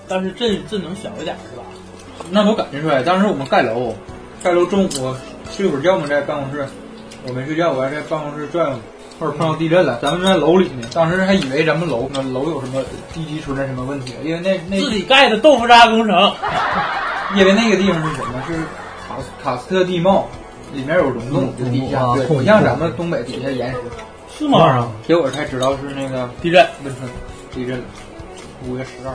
[0.08, 1.64] 但是震震能小一点是吧？
[2.32, 3.02] 那都感觉出来。
[3.02, 3.96] 当时我们盖楼，
[4.44, 5.16] 盖楼中午
[5.52, 6.68] 睡会儿觉嘛，在办公室，
[7.28, 8.80] 我没睡觉，我还在办公室转悠，
[9.20, 10.88] 或者碰到地震了，咱们在楼里呢。
[10.94, 12.82] 当时还以为咱们楼那楼有什么
[13.14, 16.34] 地基存在什么问题，因为那那自己盖的豆腐渣工程，
[17.36, 18.42] 因为那个地方是什么？
[18.48, 18.54] 是
[19.08, 20.28] 卡斯卡斯特地貌，
[20.74, 23.78] 里面有溶洞，就地下，对，不像咱们东北底下岩石。
[24.38, 24.88] 是吗？
[25.06, 26.66] 结果才知道是那个地震。
[26.86, 27.10] 汶川
[27.54, 27.84] 地震了，
[28.66, 29.14] 五月十二。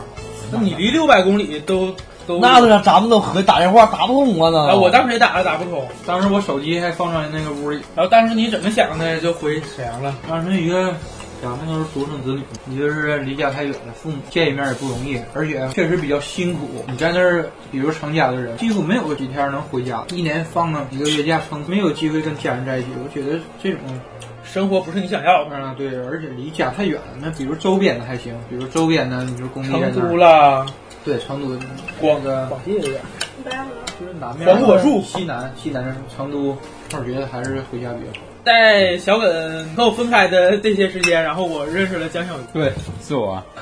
[0.53, 1.95] 那你离六百公里都
[2.27, 4.67] 都那个咱们都和打电话打不通啊啊！
[4.69, 4.77] 那。
[4.77, 10.15] 我当时也打了打不通，当时我手机还放在那个屋里，然后当时你怎么想的就回沈阳了？
[10.29, 10.95] 当时一个
[11.43, 16.85] 咱们都是独生子女，你就是离家太远了，父母见一面也不容易，而且确实比较辛苦。
[16.89, 22.89] 你在那儿，比如成家的人，几乎没有几天能回家，一年放个一个月假，更没有机会跟家人在一起。
[23.03, 23.81] 我觉得这种，
[24.43, 25.51] 生活不是你想要的。
[25.53, 27.19] 嗯，对，而且离家太远了。
[27.21, 30.67] 那比如周边的还行，比如周边的，你说工地在成那儿都了，
[31.05, 31.49] 对，成都
[32.01, 33.01] 广那个广西也有点。
[34.01, 36.57] 就是南面黄果树西南西南成都，
[36.93, 38.25] 我觉得还是回家比较好。
[38.45, 42.43] 在小耿跟我分开的这些时间，然后我认识了江小鱼。
[42.53, 43.43] 对，是我。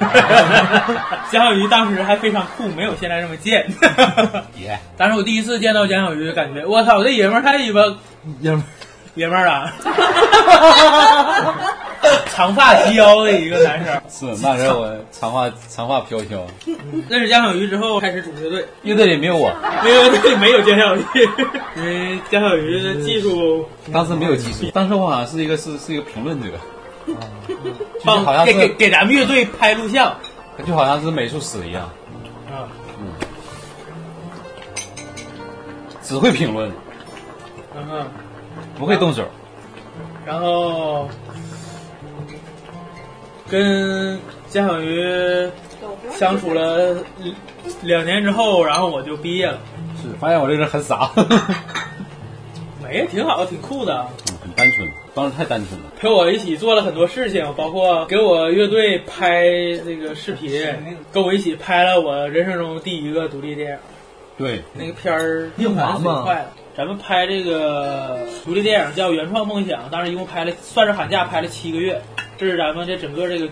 [1.30, 3.66] 江小鱼当时还非常酷，没有现在这么贱。
[4.58, 7.82] 耶，当时我第一次见到江小鱼，感觉我操，这爷们儿太鸡巴
[8.40, 8.64] 爷们儿
[9.14, 9.74] 爷们儿啊！
[12.34, 14.02] 长发及腰的一个男生。
[14.08, 16.44] 是那时候我长发长发飘飘，
[17.08, 19.52] 认识江小鱼之后，开始组乐队，乐队里没有我，
[19.84, 21.02] 没有乐队没有江小鱼，
[21.76, 26.50] 因为江小鱼的技术当时没有技术，当时我好像是一个是是一个评论者，
[27.06, 30.14] 就是好像给给给咱们乐队拍录像。
[30.66, 31.84] 就好像是美术史一样，
[32.50, 32.68] 啊。
[36.02, 36.70] 只会评论，
[37.74, 38.06] 嗯哼，
[38.78, 39.24] 不会动手。
[40.26, 41.08] 然后
[43.52, 45.46] 跟姜小鱼
[46.10, 46.96] 相处了
[47.82, 49.58] 两年之后，然后我就毕业了。
[50.00, 51.12] 是发现我这个人很傻，
[52.82, 54.06] 没，挺好，挺酷的。
[54.40, 55.86] 很单纯，当时太单纯了。
[55.98, 59.42] 陪我一起做了很多事情，包括给我乐队拍
[59.84, 60.50] 这个视频，
[61.12, 63.78] 跟我一起拍了我人生中第一个独立电影。
[64.38, 66.52] 对，那个片儿硬还盘嘛是挺快的。
[66.74, 72.00] 咱们拍这个独立电影叫《原创梦想》，当时一共拍了，算是寒假拍了七个月。
[72.42, 73.48] 这是咱们这整个这个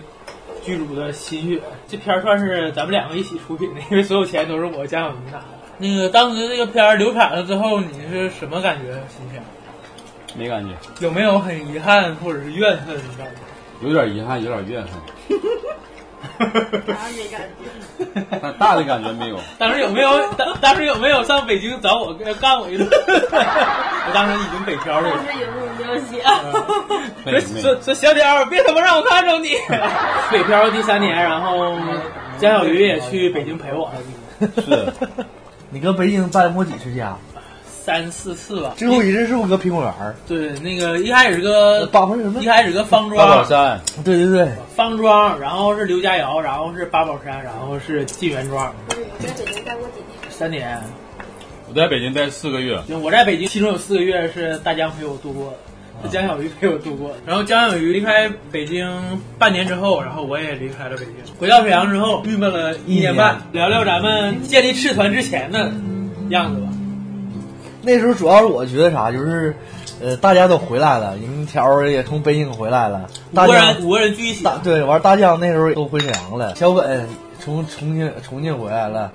[0.65, 1.61] 剧组的心血。
[1.87, 5.45] 这片儿算是咱们两个一起出品的，因为所有钱都是我加小明拿的。
[5.77, 8.91] 那个当时这个片儿流产了之后，你是什么感觉？
[9.07, 9.41] 心情
[10.37, 13.87] 没感觉，有没有很遗憾或者是怨恨的感觉？
[13.87, 15.39] 有点遗憾，有点怨恨，
[16.39, 18.37] 啥也没感觉。
[18.41, 19.39] 但大的感觉没有。
[19.57, 22.87] 当时有没有当当时有没有上北京找我干我一顿？
[22.89, 25.09] 我当时已经北漂了。
[25.09, 26.23] 当时有没有写？
[27.23, 29.49] 没说说说小点儿，别他妈让我看着你。
[30.31, 31.75] 北漂第三年，然后
[32.39, 33.91] 江小鱼也去北京陪我，
[34.39, 34.91] 是
[35.69, 37.15] 你搁北京搬过几次家？
[37.83, 38.73] 三四次吧。
[38.77, 40.15] 最后一次是不是搁苹果园儿？
[40.27, 42.45] 对，那个一开始个八宝什么一？
[42.45, 48.71] 开始个方庄八宝庄，山，对对对，方庄，然后是刘家窑，然后是八宝山，然后是晋元庄，
[49.17, 50.31] 你在北京待过几年？
[50.31, 50.79] 三年。
[51.67, 55.57] 我在北京待四个月，就我在北京，其中有四个月是大江陪我度过的，
[56.03, 57.15] 是江小鱼陪我度过的。
[57.25, 63.41] 然后江小鱼离开北京半年之后，然后我也离开了北京，回到沈阳之后，郁闷了一年半。
[63.53, 65.71] 聊聊咱们建立赤团之前的
[66.29, 66.67] 样子吧。
[67.81, 69.55] 那时候主要是我觉得啥，就是
[70.01, 77.07] 呃，大家都回来了，银条也从北京回来了，大江五个人五个人聚一起，大对，完大江那时候都回沈阳了，小本
[77.39, 79.11] 从重庆重庆回来了，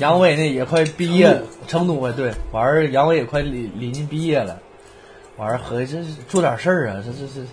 [0.00, 4.58] 杨伟呢也快毕业，成都回对，完儿杨伟也快临临近毕业了，
[5.36, 7.46] 完儿合计这是做点事儿啊，这这这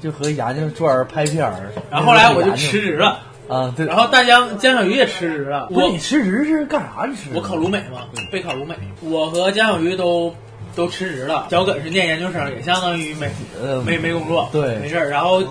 [0.00, 1.70] 就和研究做点拍片儿。
[1.90, 3.18] 然后后来我就辞职了。
[3.50, 3.84] 啊，对。
[3.84, 5.66] 然后大江江小鱼也辞职了。
[5.66, 7.04] 不是你辞职是干啥？
[7.06, 7.30] 你辞职？
[7.34, 8.76] 我考鲁美嘛，备考鲁美。
[9.02, 10.32] 我和江小鱼都
[10.76, 11.48] 都辞职了。
[11.50, 13.28] 小耿是念研究生，也相当于没
[13.60, 15.10] 呃没没工作，对，没事儿。
[15.10, 15.42] 然后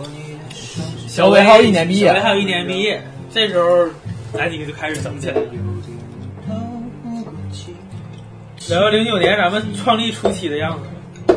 [1.07, 3.03] 小伟还有一年毕业，小伟还有一年毕业。
[3.31, 3.87] 这时候
[4.33, 5.41] 咱几个就开始整起来了。
[8.69, 11.35] 然后零九年咱们创立初期的样子。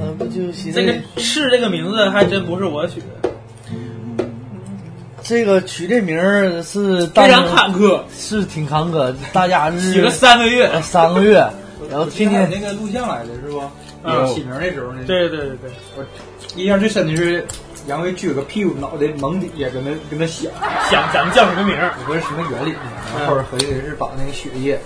[0.00, 3.21] 嗯，不就这个“赤”这个名字还真不是我取的。
[5.24, 9.14] 这个取这名儿是非常坎坷，是挺坎坷。
[9.32, 11.46] 大家 是起了三个月，三个月，
[11.90, 13.62] 然后天天那个录像来的是不？
[14.04, 15.00] 嗯，起名那时候呢？
[15.06, 16.04] 对对对对，我
[16.56, 17.46] 印象最深的是
[17.86, 20.50] 杨威撅个屁股，脑袋蒙底下跟那跟那想
[20.90, 23.26] 想咱们叫什么名儿，我说是什么原理呢？
[23.26, 24.80] 后边合计的是把那个血液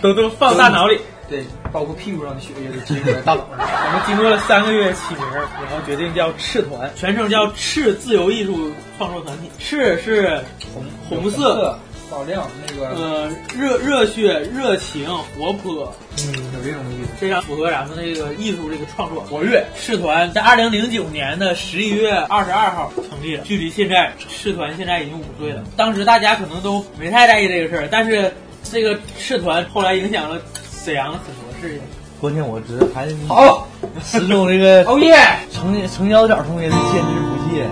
[0.00, 1.00] 都都放大脑里。
[1.28, 3.58] 对，包括屁股上的血液都集中在大脑上。
[3.60, 9.50] 我们经过了三个月起名，然后决定叫赤团，全称叫赤自由艺术创作团体。
[9.58, 11.78] 赤是红红色、
[12.10, 19.22] 发亮，那个呃热热血、热情、活泼，嗯，有这种意思，非常符合咱们这个艺术这个创作。
[19.24, 25.62] 活跃赤团在二零零九年的十一月二十二号成立了，距离现在赤团现在已经五岁了。
[25.76, 28.32] 当时大家可能都没太在意这个事儿，但是
[28.64, 30.40] 这个赤团后来影响了。
[30.84, 31.82] 沈阳的很多事情，
[32.20, 33.66] 关键我觉得还好，
[34.02, 35.14] 始终这个 哦耶，
[35.52, 37.66] 成成交角同学的坚持不懈，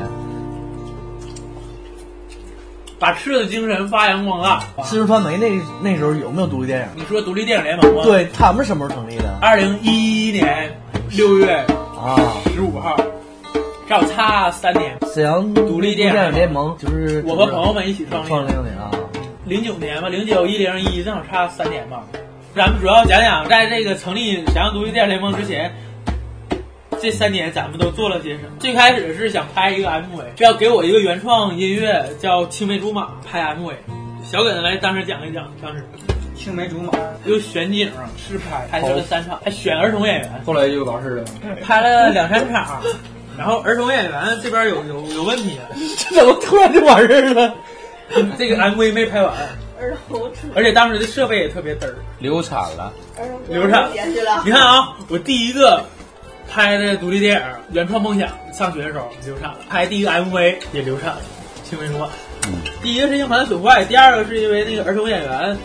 [2.98, 4.62] 把赤的精神发扬光大。
[4.84, 5.50] 赤川梅那
[5.82, 6.86] 那时候有没有独立电影？
[7.02, 8.02] 你说独立电影联盟吗？
[8.04, 9.38] 对他们什么时候成立的？
[9.40, 10.78] 二零一一年
[11.10, 11.64] 六月
[11.96, 12.16] 啊
[12.52, 12.96] 十五号，
[13.88, 14.98] 正好差三年。
[15.14, 18.90] 沈阳独立电影联盟就是我和朋友们一起创立创立的啊，
[19.44, 22.04] 零九年吧，零九一零一正好差三年吧。
[22.56, 25.70] 咱们主要讲讲，在这个成立沈阳独立电影联盟之前，
[26.98, 28.48] 这三年咱们都做了些什么。
[28.58, 33.74] 最开始是想拍一个 MV，要给我一个原创音乐，叫《青梅竹马》，拍 MV。
[34.24, 35.84] 小耿来当时讲一讲，当时
[36.34, 36.94] 青梅竹马
[37.26, 41.24] 又选景试拍，拍摄了三场，还选儿童演员，后来就完事了，
[41.62, 42.80] 拍了两三场，
[43.36, 45.58] 然后儿童演员这边有有有问题，
[45.98, 47.54] 这怎么突然就完事儿了？
[48.38, 49.34] 这个 MV 没拍完。
[50.54, 52.92] 而且当时的设备也特别嘚儿，流产了，
[53.48, 53.90] 流产。
[54.44, 55.84] 你看啊，我第一个
[56.50, 61.20] 拍的独立电影《原创梦想》，上学的时候流产了；拍第一个 MV 也流产了，
[61.64, 62.08] 青梅竹马。
[62.82, 65.56] 第一个是硬盘损坏，第二个是因为那个儿童演员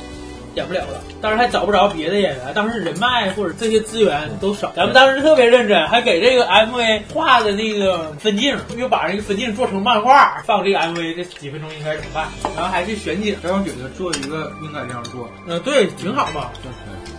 [0.56, 4.72] 演不了了，当时还找不着别的演员，当时人脉或者这些资源都少。
[4.76, 12.28] 咱们当时特别认真，还给这个 MV 画的那个分镜，又把这个分镜做成漫画，放这个 MV 这几分钟应该怎么办？
[12.56, 16.50] 然后还去选景，然后觉得做一个应该这样做，嗯，对，挺好嘛。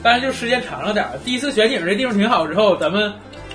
[0.02, 1.12] 但是就时间长了点儿。
[1.24, 3.10] 第一次选景这地方挺好，之后咱们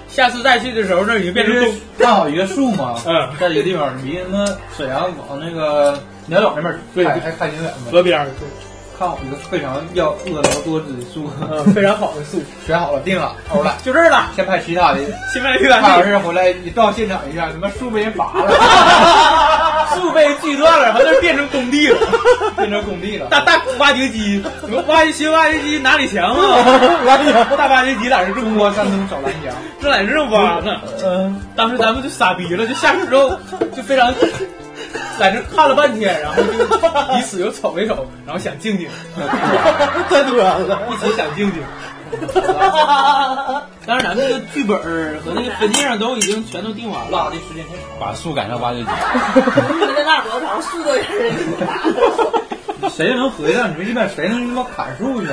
[0.07, 1.71] 下次再去的时候，那已经变成东。
[1.99, 8.27] 看好一个树嘛， 嗯，在一个地方离那沈阳往那个鸟岛那边对还还还挺远的，河边儿。
[8.97, 14.31] 看好一个非常要婀娜多姿的树，嗯，非常好的树， 选好了定了，欧了，就这儿了。
[14.35, 14.99] 先拍其他的，
[15.31, 15.81] 先拍其他的。
[15.83, 18.49] 拍完事回来你到现场一下，他妈树被人拔了，
[19.95, 21.99] 树被锯断了，完那变成工地了，
[22.57, 23.27] 变成工地了。
[23.27, 24.43] 大大挖掘机，
[24.87, 26.79] 挖掘挖掘机哪里强啊？
[27.55, 30.81] 大挖掘机在这中国山东找蓝翔，这在这挖呢。
[31.05, 33.29] 嗯，当时咱们就傻逼了，就下去之后
[33.75, 34.11] 就非常。
[35.19, 36.51] 在这看了半天，然后就
[37.15, 38.87] 彼此又瞅一瞅，然后想静静，
[40.09, 41.61] 太突然了，一起想静静。
[43.85, 48.85] 但是咱那个剧本和那个分镜上都已经全都定完了，这时间太长，把树赶上挖掘机。
[48.85, 50.93] 在那多长，树都
[52.89, 55.27] 谁能合计到你说一般谁能他妈砍树去？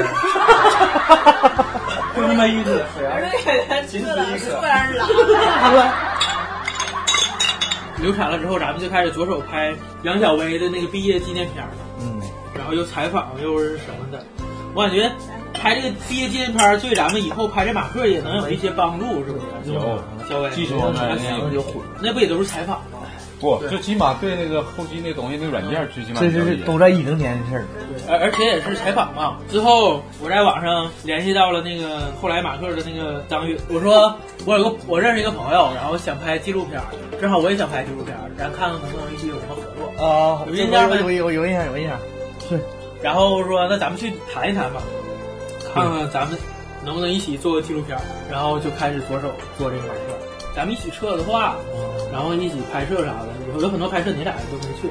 [2.17, 3.21] 就那么意思，谁啊？
[3.87, 5.07] 仅此一刻，不然拉。
[8.05, 11.73] 流产了之后，咱们就开始着手拍杨小薇的那个毕业纪念片了。
[12.01, 12.21] 嗯，
[12.55, 14.23] 然后又采访又是什么的，
[14.75, 15.11] 我感觉
[15.55, 19.73] 拍这个毕业纪念片对咱们以后拍这马克也能有一些帮助，是不是？
[19.73, 21.19] 有，小薇技术方面
[22.03, 22.99] 那不也都是采访吗？
[23.41, 27.65] 不，就起码对那个后期那东西那软件最起码这是都在一零年的事儿。
[28.09, 29.39] 而而且也是采访嘛。
[29.51, 34.17] 之后我在网上联系到了那个后来马克的那个张宇，我说
[34.47, 36.81] 我有个我认识一个朋友，然后想拍纪录片，
[37.21, 40.43] 正好我也想拍纪录片，咱看看能不能一起有什么合作啊？
[40.47, 40.97] 有印象没？
[40.97, 41.99] 有有有印象有印象。
[42.49, 42.61] 是。
[43.03, 44.83] 然后说那咱们去谈一谈吧，
[45.75, 46.39] 看看咱们
[46.85, 48.03] 能不能一起做个纪录片儿？
[48.31, 50.34] 然后就开始着手做这个马克。
[50.55, 51.57] 咱们一起策的划，
[52.13, 54.89] 然后一起拍摄啥的，有有很多拍摄你俩都没去。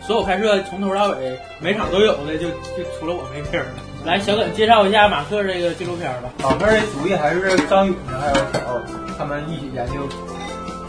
[0.00, 3.82] 所有拍摄从头到尾每场都有的，就就除了我没片儿了。
[4.04, 6.30] 来，小耿介绍一下马克这个纪录片吧。
[6.42, 8.80] 马克这主意还是张勇呢，还有小欧
[9.18, 10.08] 他们一起研究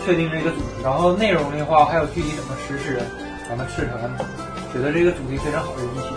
[0.06, 3.02] 确定这个主题，然后内容的话还有具体怎么实施，
[3.50, 4.00] 咱们赤团
[4.72, 6.16] 觉得这个主题非常好，就一起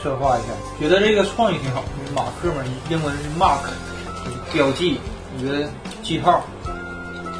[0.00, 0.48] 策划一下，
[0.78, 1.82] 觉得这个创意挺好。
[2.14, 3.66] 马克嘛，英文是 mark，
[4.52, 5.00] 标记，
[5.38, 5.66] 一个
[6.02, 6.44] 记号，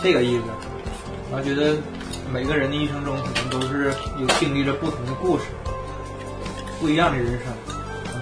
[0.06, 0.44] 这个意思。
[1.32, 1.76] 然后觉得
[2.32, 5.46] 每个人的一生中可能都是有经历着不同的故事，
[6.78, 7.52] 不一样的人生。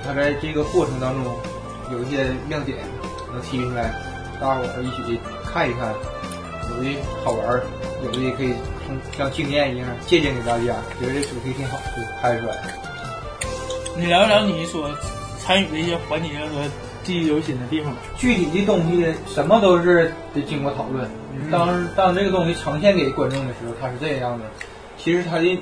[0.02, 1.36] 他在这个过程当中
[1.92, 2.78] 有一些亮点
[3.30, 3.92] 能提出来，
[4.40, 5.92] 大伙儿一起看一看，
[6.70, 7.60] 有的好玩，
[8.02, 8.54] 有的可以
[8.86, 10.72] 从像经验一样借鉴给大家。
[10.98, 12.56] 觉得这主题挺好，就拍出来。
[13.98, 14.90] 你聊一聊你所
[15.38, 16.64] 参与的一些环节和
[17.04, 17.94] 记忆犹新的地方。
[18.16, 21.08] 具体的东西什么都是得经过讨论。
[21.50, 24.44] 当当这个东西呈现给观众的时候，它是这样的。
[24.96, 25.58] 其实它的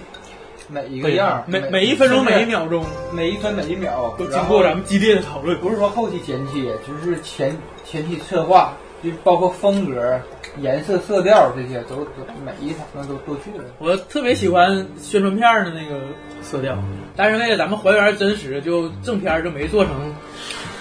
[0.68, 5.59] 每一个样，每每一分钟每一秒钟，每一分每一秒都经过咱们激烈的讨论。
[5.61, 10.20] 不是说后期剪切，就是前前期策划，就包括风格、
[10.61, 13.64] 颜色、色调这些，都都每一场那都都去了。
[13.78, 16.00] 我特别喜欢宣传片的那个
[16.42, 16.78] 色调，
[17.16, 20.14] 但是为了咱们还原真实，就正片就没做成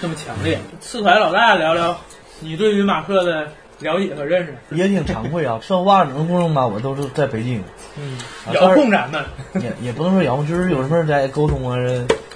[0.02, 0.58] 那么强烈。
[0.80, 1.96] 次团老大聊聊
[2.40, 3.46] 你对于马克的
[3.78, 4.54] 了解和认识。
[4.72, 7.62] 也挺惭愧啊，策划整个过程吧，我都是在北京，
[7.96, 9.24] 嗯，啊遥控咱们，
[9.62, 11.76] 也也不能说遥控，就是有什么在沟通啊，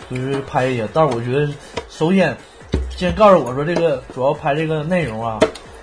[0.09, 0.88] 就是拍一些。
[0.92, 1.52] 但是我觉得，
[1.88, 2.37] 首先，
[2.90, 5.40] 先告诉我说这个主要拍这个内容啊，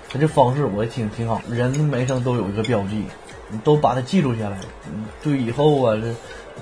[0.08, 1.42] 它这方式我也挺挺好。
[1.50, 3.04] 人每生都有一个标记，
[3.50, 4.58] 你都把它记录下来，
[4.90, 6.14] 嗯对以后啊，这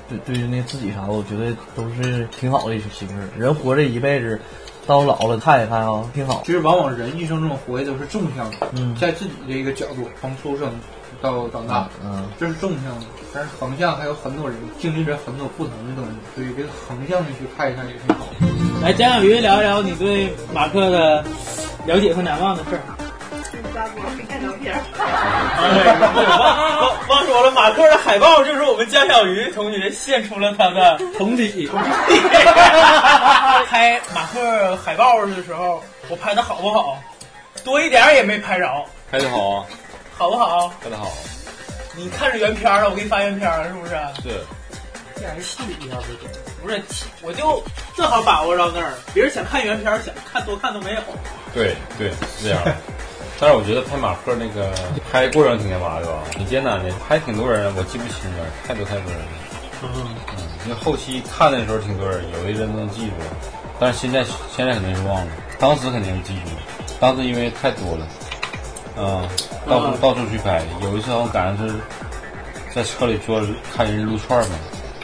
[0.08, 3.14] 对对于那自己啥，我觉得都是挺好的一种形式。
[3.38, 4.40] 人活这一辈子，
[4.86, 6.42] 到老了看一看啊，挺好。
[6.44, 10.72] 其实往往人一生中活的都是纵向的，嗯在自己的一个角度，从出生
[11.20, 13.06] 到长大，嗯，这是纵向的。
[13.34, 18.26] 但是横向还有很多人经历着很多不同的东西，所以这个横向的去看一看也挺好。
[18.82, 21.24] 来，蒋小鱼聊一聊你对马克的
[21.86, 22.82] 了解和难忘的事儿。
[23.72, 24.80] 抓我没看照片儿。
[27.08, 31.66] 忘忘说了，马克的海报就是我们江小鱼同学献出了他的同体。
[33.72, 37.02] 拍马克海报的时候，我拍的好不好？
[37.64, 38.66] 多一点儿也没拍着，
[39.10, 39.66] 拍的好啊，
[40.14, 40.70] 好不好？
[40.84, 41.10] 拍的好，
[41.96, 43.92] 你看着原片了，我给你发原片了，是不是？
[44.22, 44.44] 是
[45.16, 46.18] 这还是戏一下不行。
[46.62, 46.82] 不是，
[47.22, 47.64] 我就
[47.96, 51.00] 正好把握到那儿，别人想看原片，想看多看都没有。
[51.54, 52.60] 对对是这样。
[53.40, 54.70] 但是我觉得拍马克那个
[55.10, 59.26] 拍过程挺干嘛的吧，挺艰难的，拍挺多人，我记不清了，太多太多人了。
[59.82, 59.90] 嗯，
[60.28, 63.14] 嗯，因为后期看的时候挺多人，有的人都能记住，
[63.82, 64.24] 但是现在
[64.56, 66.50] 现在肯定是忘了，当时肯定是记住，
[67.00, 68.06] 当时因为太多了，
[68.96, 69.28] 嗯，
[69.68, 71.74] 到处、嗯到处去拍，有一次好像赶上是
[72.72, 74.46] 在车里坐着看人撸串儿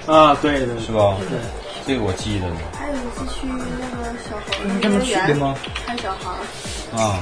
[0.06, 1.16] 嘛，啊，对对是吧？
[1.28, 1.40] 对。
[1.84, 2.46] 这个我记得。
[2.46, 2.56] 呢。
[2.78, 4.42] 还有一次去那个小猴
[4.80, 5.56] 这是这么吗？
[5.84, 7.18] 看小孩儿，啊，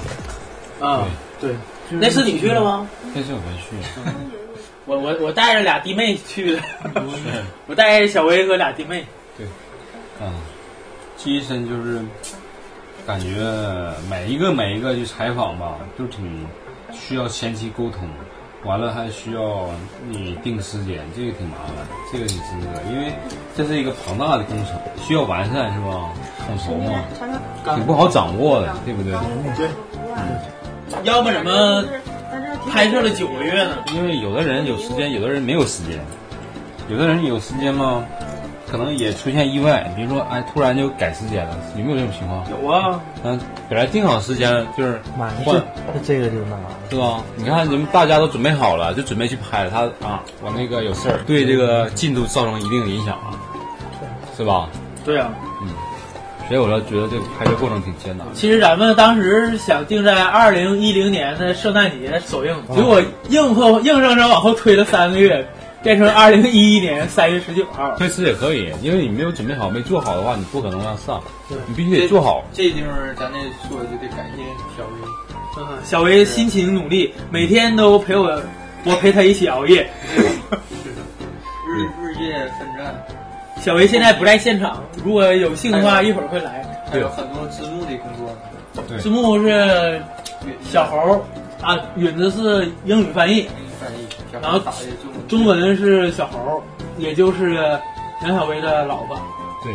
[0.81, 1.09] 啊，
[1.41, 1.55] 对，
[1.89, 2.87] 那次你去了吗？
[3.15, 3.91] 那次我没去，
[4.85, 6.63] 我我我带着俩弟妹去的，
[7.67, 9.07] 我带着小薇和俩弟妹。
[9.39, 9.47] 嗯，
[10.29, 10.56] 记
[11.35, 12.01] 忆深就是
[13.07, 13.41] 感觉
[14.09, 16.47] 每一个每一个去采访吧，都挺
[16.93, 18.09] 需要前期沟通，
[18.65, 19.69] 完了还需要
[20.09, 23.13] 你定时间，这个挺麻烦，这个挺值得，因为
[23.57, 26.11] 这是一个庞大的工程，需要完善是吧？
[26.47, 27.01] 统筹嘛，
[27.75, 29.13] 挺不好掌握的，对不对？
[29.57, 29.69] 对，
[31.03, 31.85] 要不怎么
[32.71, 33.79] 拍摄了九个月呢？
[33.95, 35.99] 因为有的人有时间，有的人没有时间，
[36.89, 38.05] 有的人有时间嘛，
[38.71, 42.45] 可能也出现意外，比如说哎，突然就改时间了，有没有这种情况？
[42.51, 45.53] 有啊，嗯，本来定好时间就是换那
[46.05, 46.71] 这个就那啥了。
[46.91, 47.23] 是吧？
[47.37, 53.35] 你看你们大家都准备好了，就准备去拍了，他啊，我那个有事儿，对这个进度造成一定的影响啊，
[54.37, 54.69] 是吧？
[55.05, 55.31] 对啊。
[55.63, 55.69] 嗯
[56.49, 58.25] 所以我就觉得这个拍摄过程挺艰难。
[58.33, 65.45] 其实咱们当时想定在二零一零年的圣诞节首映，结果硬后硬生生往后推了三个月，
[65.87, 67.95] 变成二零一一年三月十九号。
[67.97, 72.45] 推迟也可以，因为你没有准备好、没做好的话，你不可能让上，你必须得做好。
[72.53, 74.43] 这地方咱得说就得感谢
[74.77, 74.95] 小薇。
[75.59, 78.43] 嗯，小薇辛勤努力，每天都陪我，
[78.85, 79.89] 我陪她一起熬夜。
[80.11, 81.01] 是的
[81.69, 83.07] 日日夜奋战。
[83.61, 86.67] 小薇现在不在现场，如果有幸的话，一会儿会来。
[86.91, 88.99] 还有很多字幕的工作呢。
[88.99, 90.03] 字幕是
[90.69, 91.25] 小猴
[91.63, 93.49] 啊，允子是英语翻译，翻译，
[94.43, 94.61] 然后
[95.29, 96.63] 中文是小猴，
[96.99, 97.55] 也就是
[98.23, 99.19] 杨小薇的老婆。
[99.63, 99.75] 对，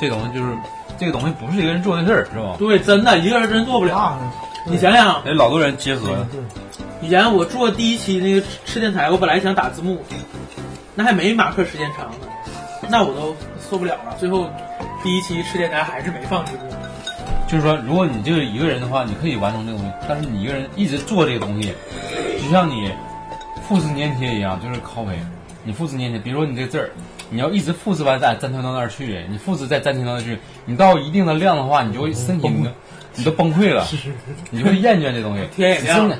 [0.00, 0.56] 这东西就是
[0.98, 2.56] 这个东西不是一个人做的事儿，是吧？
[2.58, 4.18] 对，真的一个人真做不了。
[4.66, 6.26] 你想想，哎，老多人结合，
[7.00, 10.02] 以前我做第一期那个吃电台，我本来想打字幕，
[10.94, 12.26] 那还没马克时间长呢，
[12.88, 13.34] 那我都
[13.70, 14.14] 受不了了。
[14.18, 14.46] 最后
[15.02, 16.70] 第一期吃电台还是没放字幕。
[17.48, 21.74] 就是说，如果你就是一个人的话，你可以完成这个东西，但是你一个人一直做这个东西，
[22.40, 22.92] 就像你
[23.70, 25.14] 复制粘贴一样，就是 copy。
[25.62, 26.90] 你复制粘贴，比如说你这个字儿，
[27.30, 32.70] 你要一直复制完再粘贴到那儿去，你复制再粘贴到那儿去，你到一定的量的话，你就会身体 你都
[33.14, 33.86] 你都崩溃了，
[34.50, 35.44] 你就会厌倦这东西。
[35.54, 36.18] 天也亮了。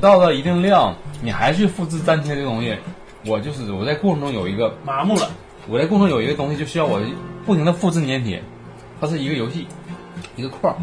[0.00, 2.76] 到了一定量，你还去复制粘贴这东西，
[3.26, 5.30] 我就是我在过程中有一个麻木了。
[5.68, 7.00] 我在过程中有一个东西，就需要我
[7.46, 8.42] 不停的复制粘贴，
[9.00, 9.68] 它是一个游戏，
[10.34, 10.74] 一个框，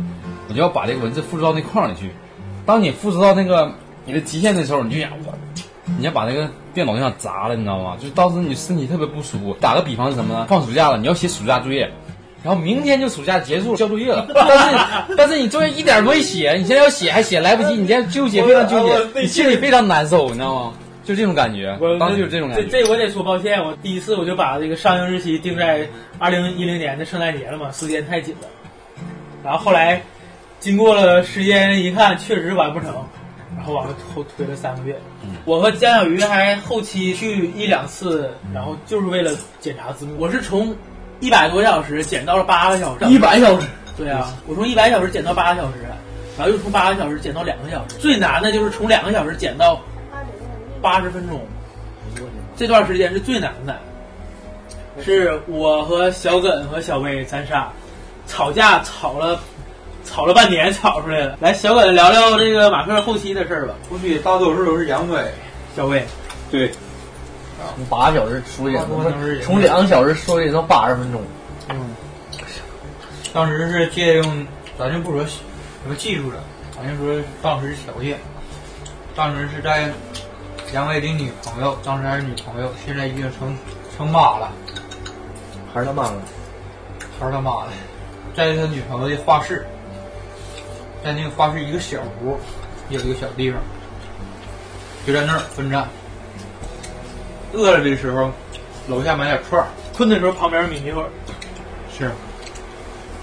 [0.48, 2.10] 我就要把这个文字复制到那框里去。
[2.66, 3.70] 当你复制到那个
[4.06, 5.34] 你的极限的时候，你就想我，
[5.98, 7.98] 你要把那个电脑就想砸了，你知道吗？
[8.00, 9.58] 就是当时你身体特别不舒服。
[9.60, 10.46] 打个比方是什么呢？
[10.48, 11.92] 放暑假了，你要写暑假作业，
[12.44, 20.74] 然后明天就暑假结束交作业了， 但是但是你作业一点都没写，你现在要写还写来不及，你现在纠结非常纠结，你心里非常难受，你知道吗？
[21.04, 22.70] 就这种感觉，我当时就是这种感这觉。
[22.70, 25.88] 这我得说抱歉，我第一次我就把这个上映日期定在
[26.20, 28.48] 二零一零年的圣诞节了嘛，时间太紧了。
[29.44, 30.04] 然后后来
[30.60, 32.94] 经过了时间一看，确实完不成，
[33.60, 33.86] 然后往
[34.16, 34.98] 后推了三个月。
[35.44, 40.16] 我和江小鱼还后期去一两次，然后就是为了检查字幕。
[40.18, 40.74] 我是从
[41.20, 43.68] 一百多小时减到了八个小时，一百小时。
[43.98, 45.80] 对啊，我从一百小时减到八个小时，
[46.38, 47.98] 然后又从八个小时减到两个小时。
[47.98, 49.82] 最难的就是从两个小时减到
[50.82, 51.42] 八十分钟，
[52.56, 53.78] 这段时间是最难的。
[55.04, 57.70] 是我和小耿和小薇咱仨
[58.26, 59.42] 吵架吵了
[60.10, 61.38] 吵了半年，吵出来了。
[61.40, 63.76] 来，小耿聊聊这个马克后期的事儿吧。
[63.90, 65.24] 后期大多数都是杨威、
[65.76, 66.04] 小薇，
[66.50, 66.72] 对，
[67.76, 71.22] 从八个小时缩减大多数都是从两个小时缩减到八十分钟。
[71.70, 71.96] 嗯，
[73.32, 74.48] 当时是借用，
[74.78, 75.38] 咱就不说什
[75.88, 76.44] 么技术了，
[76.76, 78.18] 咱就说当时条件。
[79.16, 79.90] 当时是在
[80.74, 83.56] 杨威的女朋友，当时还是女朋友，现在已经成
[83.96, 84.52] 成妈了，
[85.74, 86.22] 还是他妈了，
[87.20, 87.72] 还是他妈的，
[88.36, 89.66] 在他女朋友的画室，
[91.04, 92.38] 在那个花市一个小屋，
[92.90, 93.60] 有一个小地方，
[95.06, 95.88] 就在那儿分站。
[97.54, 98.32] 饿了的时候，
[98.88, 101.10] 楼下买点串儿，困的时候旁边抿一会儿。
[101.98, 102.12] 是，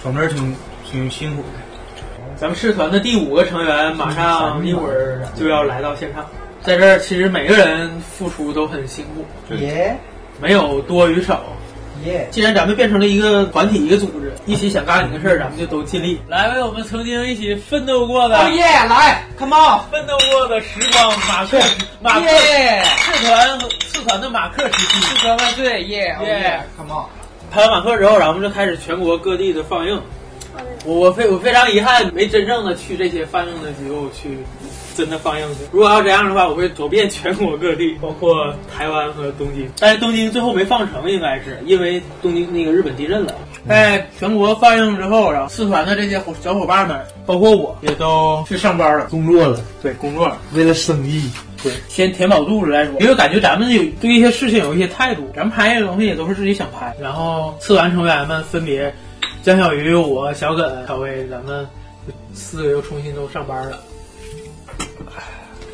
[0.02, 1.48] 总之挺挺辛苦的。
[2.36, 6.26] 咱们社团的第五个成员马上一会儿就要来到现场，
[6.62, 9.96] 在这儿其实每个人付出都很辛苦，耶
[10.40, 11.44] 没有多与少。
[12.04, 12.28] 耶！
[12.30, 18.62] 既然咱们变成了一个团体、一个组织，一起想干一个事儿，咱们就都尽力来为我们曾经一起奋斗过的哦耶！
[18.88, 19.80] 来，come on！
[19.90, 21.60] 奋斗过的时光，马克
[22.00, 25.82] 马克耶社团和社团的马克时期，四团万岁！
[25.84, 27.06] 耶哦耶耶！come on！
[27.50, 30.00] 拍完马克之后，然后就开始全国各地的放映。
[30.84, 34.38] 我我非我非常遗憾，没真正的去这些放映的机构去
[34.96, 35.60] 真的放映去。
[35.70, 39.70] 如果要这样的话，我会走遍全国各地， 包括台湾和东京。
[39.78, 43.34] 但是东京最后没放成，应该是因为东京那个日本地震了。
[43.68, 50.38] 在全国放映之后，然后四团的这些伙小伙伴们，包括我也都去上班了，工作了，对工作了。
[50.54, 51.28] 为了生意，
[51.62, 52.94] 对，先填饱肚子再说。
[53.00, 56.94] 因为感觉咱们有对一些事情有一些态度，咱们拍这个东西也都是自己想拍。
[57.00, 58.94] 然后四团成员们分别，
[59.42, 61.66] 江小鱼、我、小耿、小薇，咱们
[62.32, 63.80] 四个又重新都上班了。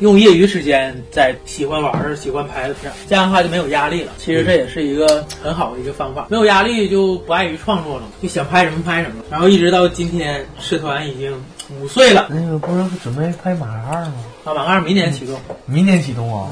[0.03, 4.11] 用业余时间在喜欢玩儿、喜欢拍的片儿，这样的话就没有压力了。
[4.17, 9.23] 其实这也是一个很好的一个方法，没有压力就不碍于创作了嘛，就想拍什么拍什么。
[9.31, 11.33] 然后一直到今天，社团已经
[11.79, 14.13] 五岁了，那个不是准备拍马二吗？
[14.43, 16.51] 啊，马二明年启动，明年启动啊？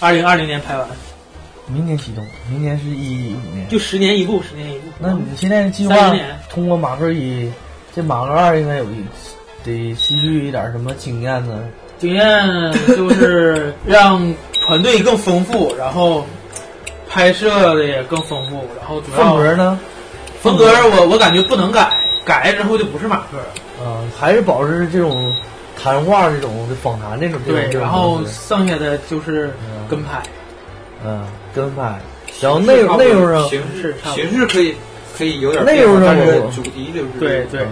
[0.00, 0.88] 二零二零年拍完。
[1.66, 4.86] 明年启动，明年是一五年，就十年一部，十年一部。
[4.98, 6.14] 那你现在计划
[6.48, 7.50] 通过马克一，
[7.94, 9.04] 这马克二应该有一
[9.62, 11.62] 得吸取一点什么经验呢？
[11.98, 14.34] 经验就是让
[14.66, 16.26] 团队更丰富，然后
[17.08, 19.78] 拍摄的也更丰富，然后主要风格呢？
[20.42, 21.90] 风格我我感觉不能改，
[22.24, 23.46] 改了之后就不是马克了。
[23.82, 25.32] 嗯，还是保持这种
[25.82, 29.50] 谈话这种访谈这种对，然后剩下的就是
[29.88, 30.22] 跟拍。
[31.04, 31.98] 嗯，跟拍，
[32.40, 34.74] 然后内容内容上形式形式可以
[35.16, 36.14] 可以有点内容上
[36.52, 37.66] 主题就是对对，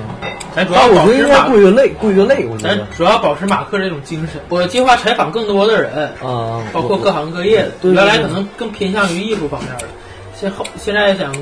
[0.57, 4.41] 咱主啊，要我觉得应该保持马，归个类，归个类，我觉咱得主要保持马克这种精神。
[4.49, 5.93] 我计划采访更多的人，
[6.23, 7.91] 啊，包括各行各业的。
[7.91, 9.87] 原来可能更偏向于艺术方面的，
[10.35, 11.35] 现后现在想，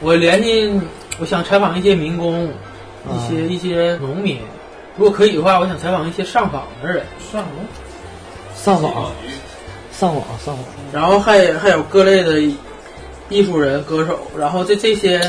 [0.00, 0.80] 我联系，
[1.20, 2.48] 我想采访一些民工，
[3.04, 3.46] 一些、啊。
[3.48, 4.38] 一些农民。
[4.96, 7.44] 如果可以的话，我想采访一些上访的人，上
[8.54, 8.92] 访，上访，
[9.92, 12.40] 上访，上访，然后还还有各类的
[13.28, 15.20] 艺术人、歌手，然后这这些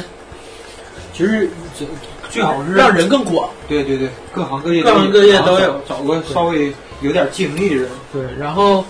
[1.14, 1.86] 其实这
[2.30, 3.50] 最好是让人更广。
[3.68, 7.90] 对对对，各行各业各行各业都有找找个稍微有点经历的人。
[8.12, 8.84] 对，然后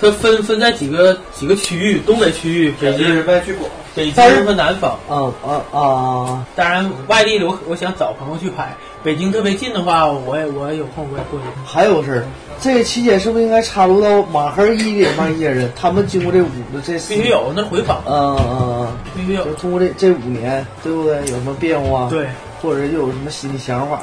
[0.00, 4.98] 它分分在几个几个区域，东北区域，北京、外去广，北京和南方。
[5.08, 6.46] 啊啊啊！
[6.54, 11.44] 当然，外地的我我想找朋友去拍，北京特别近的话，我也我也有空我也过去。
[11.62, 12.24] 还有个事儿，
[12.58, 15.70] 这个期间是不是应该插入到马黑一给那一些人？
[15.76, 19.44] 他们经过这五的这必须有那回访，嗯嗯嗯，必须有。
[19.56, 21.18] 通过这这五年，对不对？
[21.18, 22.08] 有什么变化？
[22.08, 22.26] 对，
[22.62, 24.02] 或者又有什么新的想法？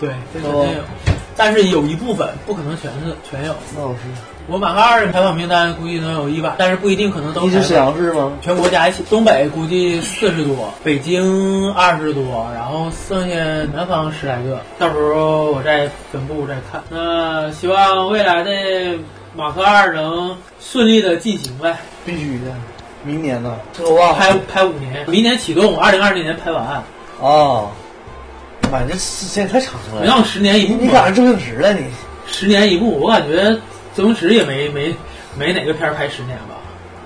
[0.00, 0.82] 对，这肯定有。
[1.36, 3.54] 但是有一部分不可能全是全有。
[3.76, 4.31] 那我是。
[4.48, 7.42] 我马二的采访名单估计能有一百，但是不一定可能都。
[7.42, 8.32] 你是沈阳市吗？
[8.42, 13.36] 全国加一起，东北估计四十多，北京二十多，然后剩下
[13.72, 16.82] 南方十来个，到时候我再分布再看。
[16.90, 18.50] 那希望未来的
[19.36, 21.76] 马克二能顺利的进行呗。
[22.04, 22.52] 必须的，
[23.04, 23.56] 明年呢？
[24.18, 26.82] 拍拍五年，明年启动，二零二零年拍完。
[27.20, 27.70] 哦，
[28.72, 30.04] 妈，这时间太长了。
[30.04, 31.84] 让十年一部，你赶上周星驰了你？
[32.26, 33.56] 十年一部，我感觉。
[33.94, 34.94] 周星驰也没没
[35.36, 36.56] 没哪个片儿拍十年吧？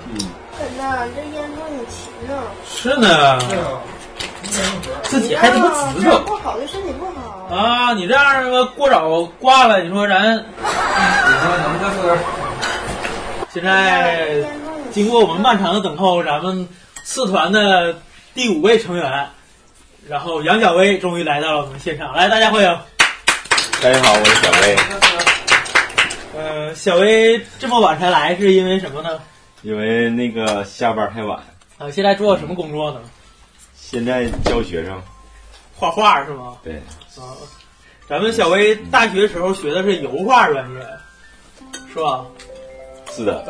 [0.08, 0.18] 嗯，
[0.56, 1.58] 真的，这烟呢？
[2.68, 3.38] 是呢，
[5.02, 7.92] 自己还这么姿色，不好对身体不好啊！
[7.92, 12.18] 你这样他妈过早挂了，你说咱，你说能再说点？
[13.52, 14.44] 现在
[14.92, 16.68] 经过我们漫长的等候，咱们
[17.02, 18.00] 四团的
[18.34, 19.28] 第五位成员，
[20.08, 22.78] 然后杨小薇终于来到了我们现场，来，大家欢迎！
[23.82, 25.35] 大家好，我是小薇。
[26.36, 29.18] 呃，小薇这么晚才来是因为什么呢？
[29.62, 31.38] 因为那个下班太晚。
[31.78, 33.00] 啊，现在做什么工作呢？
[33.74, 35.00] 现在教学生。
[35.74, 36.58] 画画是吗？
[36.62, 36.74] 对。
[37.16, 37.32] 啊，
[38.08, 40.80] 咱们小薇大学时候学的是油画专业，
[41.92, 42.24] 是吧？
[43.10, 43.42] 是的。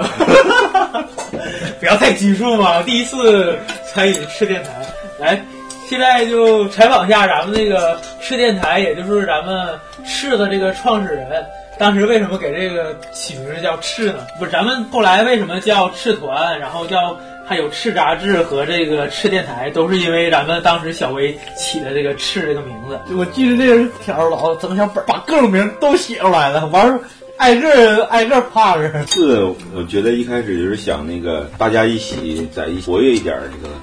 [1.81, 2.83] 不要太拘束嘛！
[2.83, 3.59] 第一次
[3.93, 4.71] 参与赤电台，
[5.19, 5.45] 来，
[5.89, 9.77] 现在就采访一下咱们那个赤电台，也就是咱们
[10.07, 11.45] 赤的这个创始人。
[11.79, 14.27] 当时为什么给这个起名字叫“赤”呢？
[14.39, 22.99] 不是，咱们后来为什么叫“赤团”，然后叫还有“赤杂志”和这个“赤电台”，都是因为咱们当时小薇起的这个“赤”这个名字。
[23.15, 26.99] 我记得这个条老整小本，把各种名都写出来了，完
[27.37, 29.07] 挨个挨个趴着。
[29.07, 29.43] 是，
[29.75, 33.75] 我觉得一开始就是想那个大家一起在一起活跃一点那个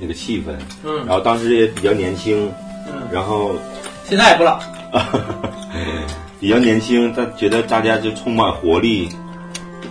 [0.00, 0.54] 那个气氛。
[0.84, 0.98] 嗯。
[0.98, 2.48] 然后当时也比较年轻。
[2.86, 3.08] 嗯。
[3.10, 3.56] 然后。
[4.04, 4.60] 现在也不老。
[6.44, 9.08] 比较年轻，但觉得大家就充满活力，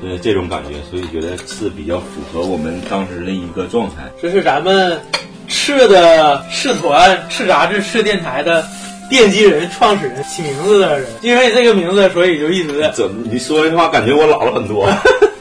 [0.04, 4.04] 呃，这种感觉，所以觉得是比较符合我们当时的一个状态。
[4.22, 5.02] 这是咱们
[5.48, 8.64] 赤的赤团、赤杂志、赤电台的
[9.10, 11.10] 奠基人、创始人，起名字的人。
[11.24, 14.88] 因为这个名字，所以就一直怎么你说这话，感觉我老了很多。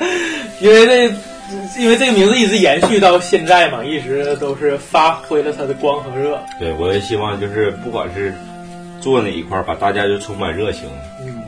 [0.63, 1.15] 因为这，
[1.79, 6.43] 因为这个名字一直延续到现在嘛，一直都是发挥了它的光和热。
[6.59, 8.35] 对，我也希望就是不管是。
[9.03, 10.89] 做那一块儿，把大家就充满热情。
[11.21, 11.43] 嗯，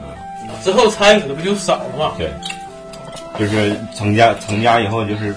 [0.62, 2.12] 之后参与的不就少了吗？
[2.18, 2.30] 对，
[3.38, 5.32] 就是成家成家以后，就是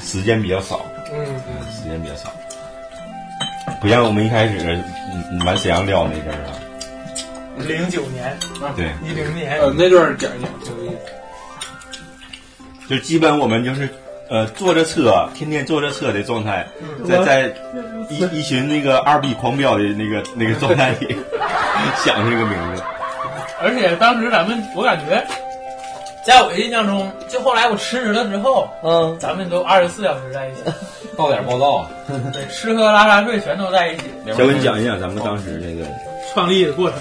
[0.00, 0.84] 时间比较少。
[1.12, 1.24] 嗯，
[1.72, 2.30] 时间比较少，
[3.80, 4.78] 不像我们一开始
[5.44, 6.52] 满沈阳撩那阵儿啊。
[7.56, 8.36] 零九年，
[8.76, 10.50] 对，一零年，呃，那段讲一讲，
[12.90, 13.88] 就基本我们就是。
[14.28, 16.66] 呃，坐着车，天天坐着车的状态，
[17.06, 17.54] 在在
[18.10, 21.16] 一一群那个二逼狂飙的那个那个状态里，
[22.04, 22.82] 想这个名字。
[23.60, 25.26] 而且当时咱们，我感觉，
[26.24, 30.62] 在我印象中，就后来我辞职了之后，嗯，咱们都二十四小时在一起，
[31.16, 31.90] 到点报道，
[32.32, 34.04] 对，吃喝拉撒睡全都在一起。
[34.26, 35.90] 先给你讲一讲咱们当时那个
[36.32, 36.98] 创立的过程。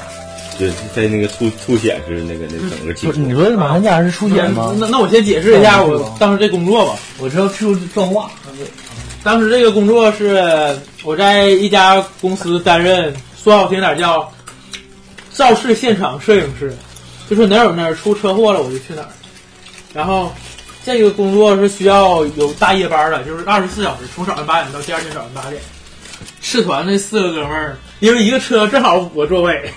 [0.58, 4.76] 对，在那个凸凸显是那个那整个不是你说马三家是凸显吗？
[4.80, 6.96] 那那我先解释一下我当时这工作吧。
[7.20, 8.32] 我知道去装画。
[9.24, 14.32] 当时这个工作是我在一家公司担任，说好听点叫
[15.34, 16.76] 肇事现场摄影师，
[17.30, 19.10] 就是哪有哪儿出车祸了我就去哪儿。
[19.94, 20.34] 然后
[20.84, 25.62] 这个工作是需要有大夜班的，就是二十四小时，从早上八点到第二天早上八点。
[26.42, 29.70] 赤团那四个哥们儿，因为一个车正好五个座位。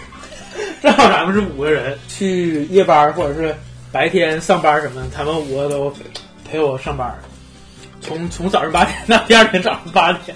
[0.83, 3.55] 正好咱们是五个人去夜班或者是
[3.93, 5.93] 白天上班什么的，他们五个都
[6.49, 7.15] 陪我上班，
[8.01, 10.35] 从从早上八点到第二天早上八点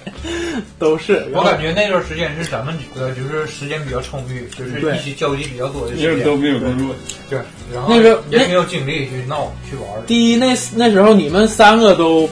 [0.79, 1.27] 都是。
[1.33, 6.23] 我感觉那段时间是咱们几个就是时间比较充裕，就是一起交际比较多的时间。
[6.23, 6.95] 都没有工作，
[7.31, 7.39] 对，
[7.73, 10.07] 然后那时候也没有精力去闹去玩。
[10.07, 12.29] 第一，那那时候你们三个都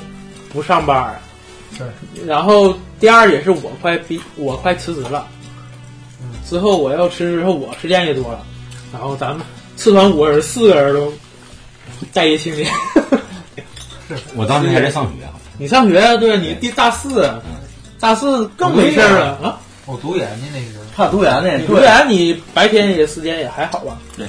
[0.52, 1.18] 不上班，
[1.78, 1.86] 对。
[2.26, 5.26] 然后第二也是我快毕，我快辞职了。
[6.48, 8.44] 之后我要吃之后，我时间也多了，
[8.92, 9.44] 然后咱们
[9.76, 11.12] 四团五个人，四个人都
[12.12, 12.68] 在一起呢。
[14.36, 15.26] 我当时还在上学，
[15.58, 16.16] 你上学？
[16.18, 17.30] 对，你第大四。
[17.98, 19.60] 大四更没事儿了啊。
[19.86, 23.96] 我读研的那时候，他读研呢，读研你白天也时间也还好吧？
[24.16, 24.26] 对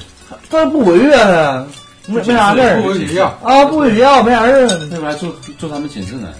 [0.49, 1.65] 他不回去啊，
[2.05, 4.67] 没没啥事儿不回学校啊，不回学校没啥事儿。
[4.91, 6.31] 那边还住住他们寝室呢，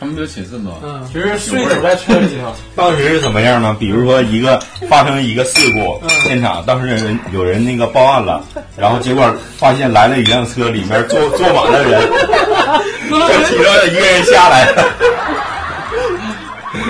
[0.00, 0.72] 他们没有寝室吗？
[0.82, 2.56] 嗯，其实睡走在车里头。
[2.74, 3.76] 当时是怎么样呢？
[3.78, 8.42] 比如说一个发生一个事故，现场当时有人有人那个报案了，
[8.78, 12.00] 然后结果发现来了一辆车，里面坐 坐满了人，
[13.10, 14.84] 就其中有一个人下来了。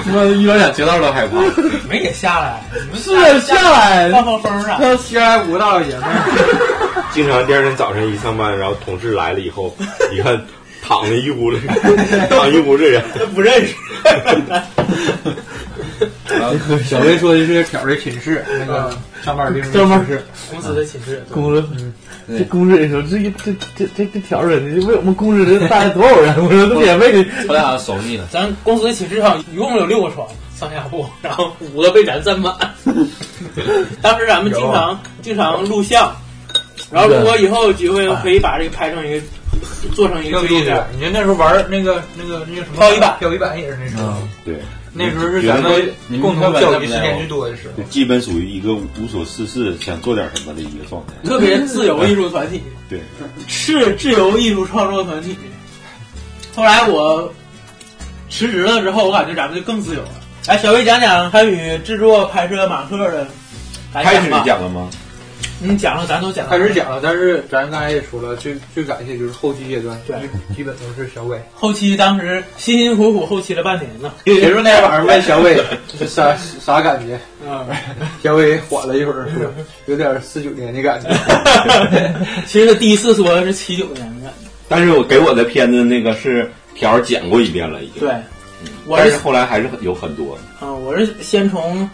[0.05, 1.37] 他妈一转眼街道都害怕。
[1.89, 2.63] 没给下来，
[2.95, 4.77] 是啊下来放放风啊！
[4.79, 9.75] 他下来五个大老爷们儿， 经常第二天早上一上班，然后同事来了以后，
[10.13, 10.41] 一看
[10.91, 11.61] 躺着一屋子，
[12.29, 13.01] 躺一屋子人，
[13.33, 13.77] 不认识。
[16.85, 18.93] 小薇说的是挑的寝室，那个
[19.25, 20.21] 上班地方专门是
[20.51, 21.65] 公司的寝室，公司，
[22.37, 26.35] 这公司人说这这这这这条人呢，为我们公司人带了多少人？
[26.45, 27.25] 我说都免费的。
[27.47, 28.27] 后来好像收你了。
[28.29, 30.27] 咱公司的寝室上一共有六个床，
[30.59, 32.53] 上下铺，然后五个被咱占满。
[34.03, 36.13] 当时咱们经常经常录像，
[36.91, 39.27] 然后如果以后有机会，可以把这个拍成一个，
[39.89, 40.85] 做成一个有意思。
[40.95, 44.15] 你看那时候玩那个那个那个什么漂移板漂移板也是那时候，
[44.45, 44.61] 对，
[44.93, 45.73] 那时候是咱们
[46.21, 47.83] 共同交集时间最多的时候。
[47.85, 51.15] 基本属于一个无所事事、想做点什么的一个状态。
[51.29, 53.01] 特别自由艺术团体， 对，
[53.47, 55.37] 是自由艺术创作团体。
[56.55, 57.33] 后来我
[58.29, 60.09] 辞职了之后，我感觉咱们就更自由了。
[60.47, 63.27] 来，小薇讲讲参与制作、拍摄马克的
[63.93, 64.31] 感开始。
[64.45, 64.89] 讲了吗？
[65.63, 66.51] 嗯，讲了，咱都讲了。
[66.51, 70.17] 开始讲了，但是咱刚才也说了，最最感谢就是后期阶段，对，
[70.55, 71.41] 基本都是小伟。
[71.55, 74.13] 后期当时辛辛苦苦后期了半年呢。
[74.25, 75.63] 别说那晚上问小伟
[75.99, 77.67] 这 啥啥感觉，嗯，
[78.23, 79.53] 小伟缓了一会儿，说
[79.87, 81.11] 有点四九年的感觉。
[82.47, 84.51] 其实他第一次说的是七九年的感觉。
[84.69, 88.01] 但是我给我的片子那个是条儿剪过一遍了，已经。
[88.01, 88.11] 对，
[88.87, 90.39] 我但是是后来还是有很多。
[90.61, 91.89] 啊、我是先从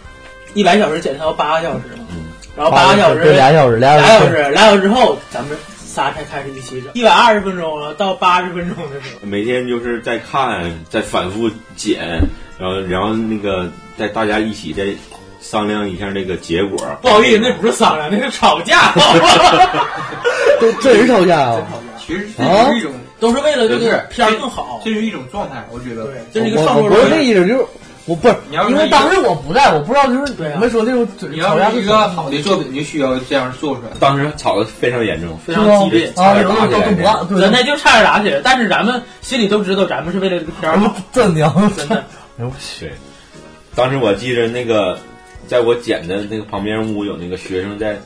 [0.54, 2.26] 一百小时剪到八个小时嘛，嗯
[2.56, 12.18] 然后八个小时，对俩小时俩俩小时小时，俩小时之后，咱们仨才开始一起整，一百二十分钟了，到八十分钟的时候，每天就是在看，在反复剪，
[12.58, 14.86] 然后然后那个在大家一起在
[15.40, 16.78] 商量一下那个结果。
[17.02, 18.92] 不好意思，那不是商量，那是吵架，
[20.60, 21.62] 这这是吵架啊！
[21.98, 22.42] 其实这
[22.72, 24.80] 是一种，都是为了就是个片儿更好。
[24.84, 26.04] 这是一种状态，我觉得。
[26.06, 27.16] 对，这是一个我创作我不是那。
[27.22, 27.66] 意思，就是
[28.06, 33.88] 我不是你要，因为当时我不在，我不知道就是对啊你们说那种你要是一个好的作品，就需要这样做出来。
[33.98, 38.40] 当时吵得非常严重，非常激烈，啊，有的都都不干，对真的就差点打起来。
[38.44, 41.96] 但是咱们心里都知道，咱们是为了这个片儿好，真的，真的。
[42.38, 42.92] 哎呦我去，
[43.74, 44.96] 当时我记得那个，
[45.48, 47.98] 在我剪的那个旁边屋有那个学生在，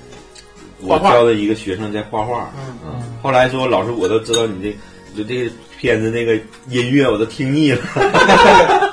[0.81, 2.51] 我画画教的一个学生在画画。
[2.87, 4.75] 嗯，后来说老师，我都知道你
[5.15, 6.37] 这，就这个片子那个
[6.69, 7.81] 音乐我都听腻了。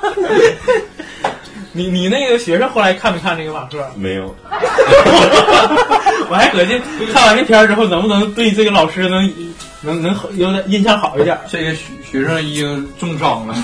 [1.78, 3.78] 你你那个学生后来看没看那个马克？
[3.96, 4.36] 没有，
[6.30, 6.82] 我还合计
[7.14, 9.32] 看完这片儿之后，能不能对这个老师能
[9.82, 11.38] 能能有点印象好一点。
[11.50, 13.56] 这个学学生已经重伤了，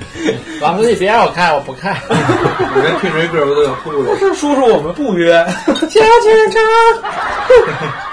[0.60, 1.96] 老师你别让我看，我不看。
[2.08, 4.18] 我连听谁歌我都有吐了。
[4.18, 5.44] 是叔叔，我们不约。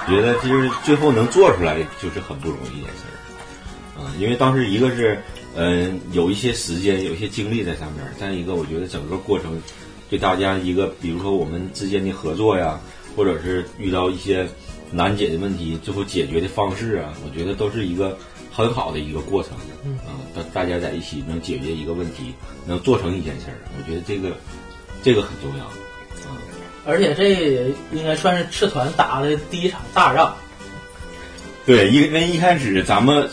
[0.07, 3.11] 觉得就是最后能做出来，就是很不容易的事儿。
[4.01, 5.21] 啊，因为当时一个是，
[5.55, 9.61] 嗯、有一些时间，有一些精力在上面；再一个，我觉得整个过程
[10.09, 12.79] 对大家一个，比如说我们之间的合作呀，
[13.15, 14.47] 或者是遇到一些
[14.91, 18.17] 难解的问题，最后解决的方式啊，我觉得都是一个
[18.51, 19.51] 很好的一个过程。
[20.05, 22.33] 啊，大大家在一起能解决一个问题，
[22.65, 24.35] 能做成一件事儿，我觉得这个
[25.03, 25.65] 这个很重要。
[26.83, 30.35] 而且这也应该算是赤团打的第一场大仗。
[31.63, 33.29] 对，因为一开始咱们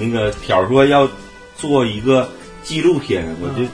[0.00, 1.08] 那个条说要
[1.60, 2.28] 做一个
[2.64, 3.66] 纪录片，我就、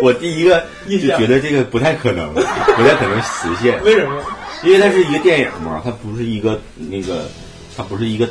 [0.02, 3.82] 我第一个就觉得这个不太可能， 不太可能实现。
[3.82, 4.22] 为什么？
[4.64, 7.28] 因为它是一个电影嘛，它不是一个那个，
[7.76, 8.26] 它不是一个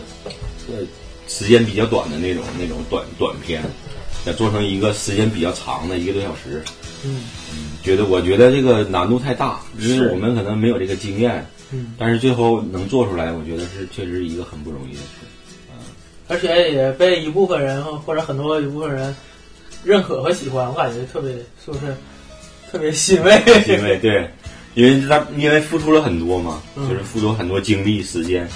[0.68, 0.76] 呃
[1.28, 3.62] 时间比较短的那种那种短短片，
[4.26, 6.64] 要做成一个时间比较长的一个多小时。
[7.04, 7.22] 嗯
[7.84, 15.25] 觉得我觉得这个难度太大，因为是我们可能没有这个经验，嗯，但是最后能做出来，我觉得是确实一个很不容易的事。
[16.28, 19.16] 而且也被一部分人或者很多一部分人
[19.84, 21.32] 认可和喜欢，我感觉特别
[21.64, 21.96] 是不是
[22.72, 23.40] 特别欣慰？
[23.64, 24.30] 欣慰对，
[24.74, 28.48] 因为他因为付出了很多嘛，嗯就是付出很多精力时间，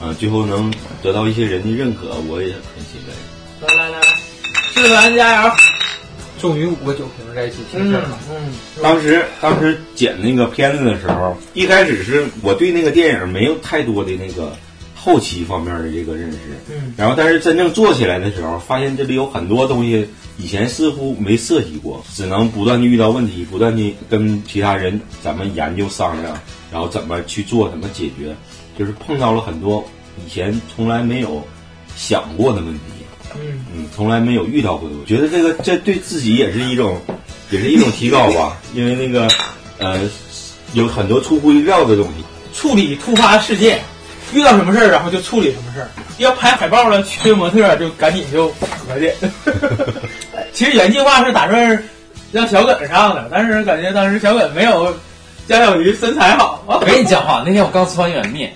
[0.00, 3.66] 啊、最后能得到一些人的认可，我也很欣慰。
[3.66, 4.00] 来来来，
[4.72, 5.52] 志凡加油！
[6.40, 8.16] 终于五个酒瓶在一起听事儿了。
[8.30, 14.56] 嗯，当时当时剪那个片子的时候，一开始是我对那个电影没有太多的那个
[15.00, 16.38] 后期方面的这个认识，
[16.68, 26.36] 嗯，然后但是真正做起来的时候，发现这里有很多东西以前似乎没涉及过，只能不断的遇到问题，不断的跟其他人咱们研究商量，
[26.72, 28.34] 然后怎么去做，怎么解决，
[28.76, 29.84] 就是碰到了很多
[30.26, 31.42] 以前从来没有
[31.96, 32.80] 想过的问题。
[33.34, 36.98] 嗯嗯，从来没有遇到过的，我觉得这个这对自己也是一种，
[37.50, 38.56] 也是一种提高吧。
[38.74, 39.28] 因为那个，
[39.78, 40.08] 呃，
[40.72, 42.24] 有很多出乎意料的东西。
[42.54, 43.80] 处理突发事件，
[44.32, 45.88] 遇到什么事儿，然后就处理什么事儿。
[46.18, 48.48] 要拍海报了，缺模特儿就赶紧就
[48.86, 49.10] 合计。
[50.52, 51.82] 其实原计划是打算
[52.32, 54.94] 让小耿上的，但是感觉当时小耿没有
[55.46, 56.62] 江小鱼身材好。
[56.66, 58.52] 我跟你讲话，那天我刚吃完一碗面，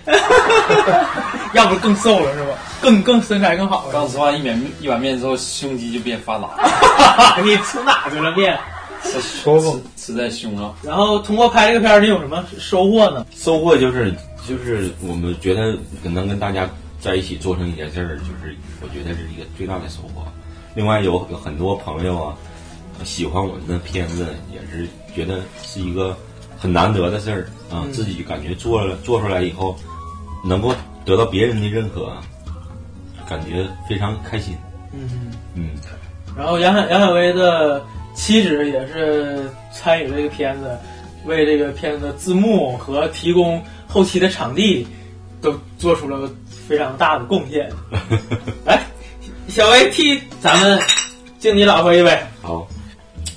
[1.54, 2.50] 要不更瘦了是吧？
[2.80, 3.92] 更更身材更好了。
[3.92, 6.48] 刚吃完一碗一碗面之后，胸肌就变发达。
[7.42, 8.58] 你吃哪去了面？
[9.20, 10.74] 说过吃在胸上。
[10.82, 13.24] 然后通过拍这个片儿，你有什么收获呢？
[13.36, 14.14] 收获就是
[14.48, 16.68] 就是我们觉得能跟大家
[17.00, 20.24] 在一起做成一件事儿，就是我觉得是一个最大的收获。
[20.74, 22.36] 另外有有很多朋友啊
[23.04, 26.16] 喜欢我们的片子，也是觉得是一个
[26.58, 27.40] 很难得的事儿
[27.70, 29.76] 啊，嗯自己感觉做了做出来以后，
[30.44, 30.74] 能够
[31.04, 32.12] 得到别人的认可，
[33.28, 34.54] 感觉非常开心。
[34.92, 35.70] 嗯嗯，
[36.36, 37.84] 然后杨小杨小薇的
[38.14, 40.76] 妻子也是参与这个片子，
[41.24, 43.62] 为这个片子的字幕和提供
[43.92, 44.86] 后期的场地
[45.40, 46.30] 都做出了
[46.66, 47.70] 非常大的贡献。
[48.64, 48.82] 来，
[49.48, 50.80] 小薇替咱们
[51.38, 52.66] 敬你老婆一杯，好，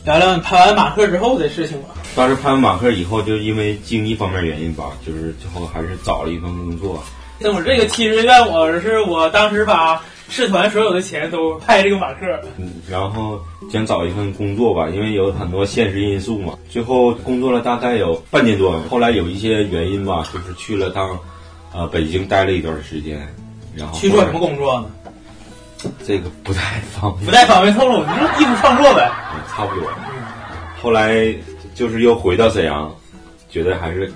[0.05, 1.89] 聊聊你拍完马克之后的事情吧。
[2.15, 7.03] 当时拍完马克以后，就因为经济方面原因吧，就是最后还是找了一份工作。
[7.37, 12.25] 那我这个其实怨我是我当时把社团所有的钱都拍这个马克。
[12.57, 13.39] 嗯，然后
[13.71, 16.57] 想找一份工作吧，因为有很多现实因素嘛。
[16.69, 21.17] 最后工作了大概有半年多，后来有一些原因吧，就是去了趟，
[21.73, 23.27] 呃，北京待了一段时间，
[23.75, 24.87] 然后去做什么工作呢？
[26.03, 29.11] 这个不太方便，不太方便透露，你说艺术创作呗。
[29.33, 29.87] 嗯，差不多。
[30.81, 31.33] 后来
[31.75, 32.91] 就是又回到沈阳，
[33.49, 34.11] 觉得还是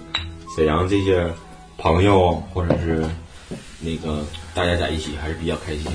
[0.55, 1.27] 沈阳这些
[1.77, 3.05] 朋友或者是
[3.79, 4.23] 那个
[4.59, 5.85] 大家在一起还是比较开心。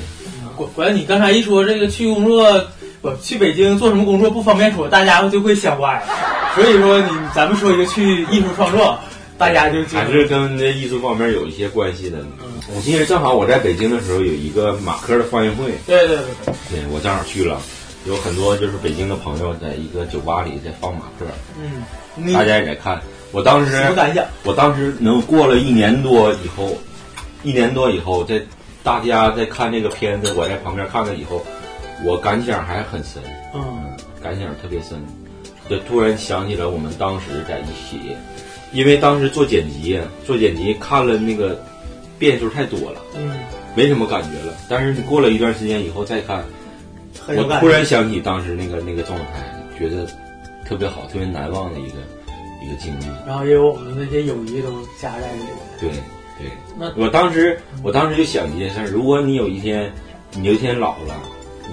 [0.57, 2.67] 关关键你刚才一说这个去工作，
[3.03, 6.03] 不去北京做什么工作不方便说，大家就会想歪。
[6.55, 8.99] 所以说你咱们说一个去艺术创作，
[9.37, 12.25] 大家就还是跟这艺术方面有一些关系的。
[12.75, 17.61] 我记得正好我在北京的时候有一个马克的放映会，对对对对，对我正好去了，
[18.07, 21.27] 有很多就是北京的朋友在一个酒吧里在放马克，
[21.61, 22.99] 嗯，大家也在看。
[23.31, 24.25] 我当时什么感想？
[24.45, 26.79] 我当时能过了一年多以后，
[27.45, 28.40] 一年多以后，在
[28.82, 31.45] 大家在看这个片子，我在旁边看了以后，
[32.03, 33.22] 我感想还很深，
[33.55, 33.62] 嗯，
[34.22, 34.99] 感想特别深，
[35.68, 38.16] 就突然想起了我们当时在一起，
[38.72, 41.62] 因为当时做剪辑，做剪辑看了那个
[42.18, 43.30] 变数太多了，嗯，
[43.74, 44.55] 没什么感觉了。
[44.68, 46.45] 但是你过了一段时间以后再看，
[47.28, 50.07] 我突然想起当时那个那个状态，觉得
[50.66, 51.99] 特别好，特别难忘的一个
[52.64, 53.05] 一个经历。
[53.26, 55.57] 然后也有我们那些友谊都加在里面。
[55.80, 55.90] 对
[56.39, 59.93] 对，那我当时我当时就想一件事儿：如果你有一天，
[60.32, 61.14] 你有一天老了，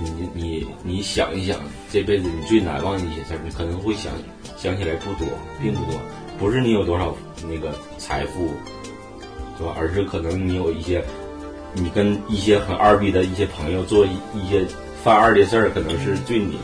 [0.03, 1.57] 你你你想一想
[1.91, 4.11] 这辈子你最难忘的一些事儿，你可能会想
[4.57, 5.27] 想起来不多，
[5.61, 5.99] 并不多，
[6.37, 7.15] 不是你有多少
[7.49, 8.49] 那个财富，
[9.57, 9.73] 是吧？
[9.77, 11.03] 而是可能你有一些，
[11.73, 14.63] 你跟一些很二逼的一些朋友做一一些
[15.03, 16.59] 犯二的事儿，可能是对你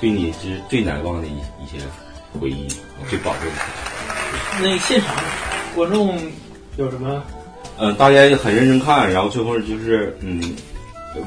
[0.00, 1.78] 对你是最难忘的一一些
[2.38, 2.68] 回忆，
[3.08, 3.56] 最宝贵的。
[4.60, 5.14] 那现场
[5.74, 6.18] 观众
[6.76, 7.22] 有什么？
[7.78, 10.54] 嗯，大家也很认真看，然后最后就是嗯，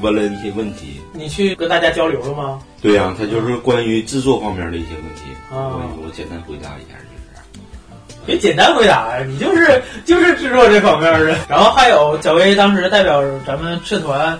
[0.00, 1.00] 问了一些问题。
[1.12, 2.60] 你去跟大家交流了吗？
[2.80, 7.60] 对呀、他就是关于制作方面的一些问题，啊我我简单回答一下，就是
[8.24, 11.36] 别简单回答呀，你就是就是制作这方面的。
[11.48, 14.38] 然后还有小薇当时代表咱们社团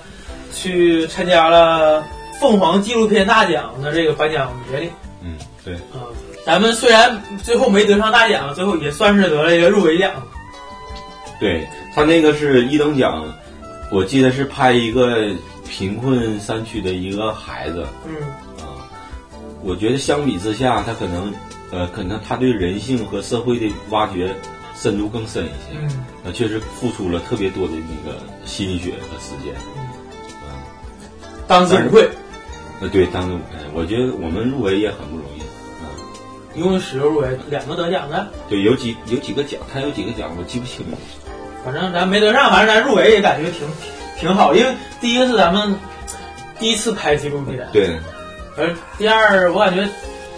[0.52, 2.04] 去参加了
[2.40, 4.90] 凤凰纪录片大奖的这个颁奖典礼。
[5.22, 6.00] 嗯，对，嗯，
[6.44, 10.10] 咱们虽然最后没得上大奖，最后也算是得了一个入围奖。
[11.38, 13.24] 对他那个是一等奖，
[13.90, 15.30] 我记得是拍一个
[15.68, 18.14] 贫困山区的一个孩子，嗯
[18.64, 18.88] 啊，
[19.62, 21.32] 我觉得相比之下，他可能
[21.70, 24.34] 呃，可能他对人性和社会的挖掘
[24.74, 29.86] 深度更深一些，嗯，那确实付出了特别多的那个心血和时间，嗯
[31.46, 32.08] 当之无愧。
[32.80, 33.44] 呃，对，当之无愧。
[33.74, 35.42] 我觉得我们入围也很不容易。
[36.58, 40.96] 一共十个入围，两个得奖的，对，有几有几个奖，他有几个奖我记不清了。
[41.66, 43.68] 反正咱没得上，反正咱入围也感觉挺
[44.16, 45.76] 挺好，因为第一个是咱们
[46.60, 47.98] 第一次拍纪录片，对，
[48.56, 49.84] 而第二我感觉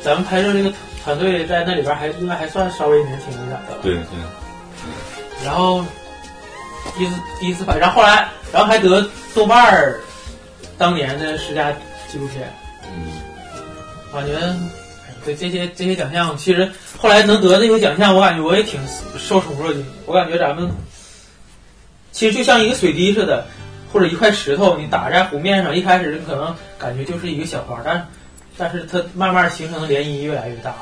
[0.03, 0.73] 咱们拍摄这个
[1.05, 5.85] 团队在那里边还应该还算稍微年轻一点的，对对，然后
[6.97, 10.01] 第一次第一次拍，然后后来然后还得豆瓣儿
[10.79, 11.71] 当年的十佳
[12.11, 12.51] 纪录片，
[12.87, 13.13] 嗯，
[14.15, 16.67] 感觉哎对这些这些奖项，其实
[16.97, 18.81] 后来能得这个奖项，我感觉我也挺
[19.19, 19.85] 受宠若惊。
[20.07, 20.71] 我感觉咱们
[22.19, 23.47] 其实就像一个水滴似的，
[23.93, 28.09] 或者一块石头，你打在湖面上，一开始可能感觉就是一个小花，但
[28.57, 30.75] 但是它慢慢形成的涟漪越来越大。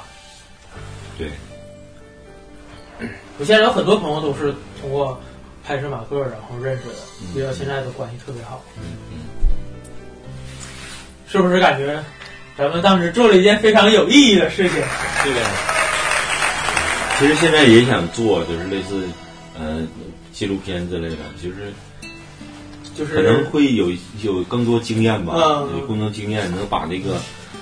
[1.18, 1.28] 对，
[3.38, 5.20] 我现在有很多朋友都是通过
[5.62, 6.94] 拍摄马克然后认识的，
[7.34, 8.64] 比到现在的关系特别好。
[11.28, 12.02] 是不是感觉
[12.56, 14.82] 咱们当时做了一件非常有意义的事情？
[15.22, 15.40] 对的。
[17.18, 19.06] 其实现在也想做，就是类似
[19.58, 19.82] 呃
[20.32, 21.72] 纪录片之类的，就是
[22.96, 23.90] 就是可能会有
[24.22, 27.16] 有更多经验吧，嗯有更多经验能把那个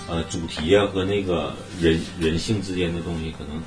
[0.08, 3.60] 呃主题啊和那个人人性之间的东西可能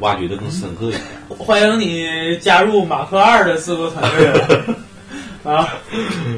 [0.00, 1.02] 挖掘的更深刻一点。
[1.38, 4.30] 欢迎你加入马克二的制作团队
[5.50, 5.74] 啊！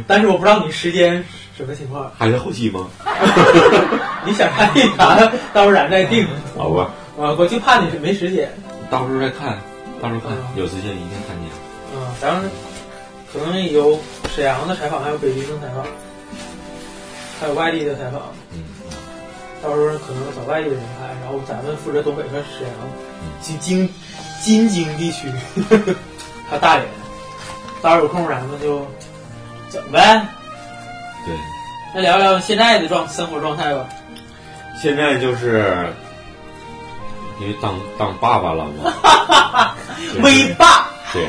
[0.07, 1.25] 但是我不知道你时间
[1.57, 2.87] 什么情况，还是后期吗？
[4.27, 5.17] 你想看一啥，
[5.55, 6.27] 到时候咱再定。
[6.57, 8.51] 好吧，啊，我就怕你是没时间。
[8.91, 9.59] 到时候再看，
[10.01, 11.49] 到时候看，有时间一定看见。
[11.95, 12.51] 嗯，咱们
[13.33, 13.99] 可能有
[14.35, 15.85] 沈阳的采访，还有北京的采访，
[17.41, 18.23] 还有外地的采访。
[18.53, 18.65] 嗯，
[19.63, 22.73] 到时候可能找外地的人拍，然后咱们负责东北和沈阳、
[23.41, 23.89] 京京
[24.43, 25.29] 京津地区，
[26.49, 26.87] 还有大连。
[27.83, 28.87] 到时候有空咱们就
[29.71, 30.27] 整呗。
[31.25, 31.35] 对，
[31.95, 33.89] 那聊聊现在的状生活状态吧。
[34.81, 35.93] 现在就是
[37.41, 39.75] 因为当当爸爸了嘛，
[40.13, 40.87] 就是威爸。
[41.13, 41.27] 对，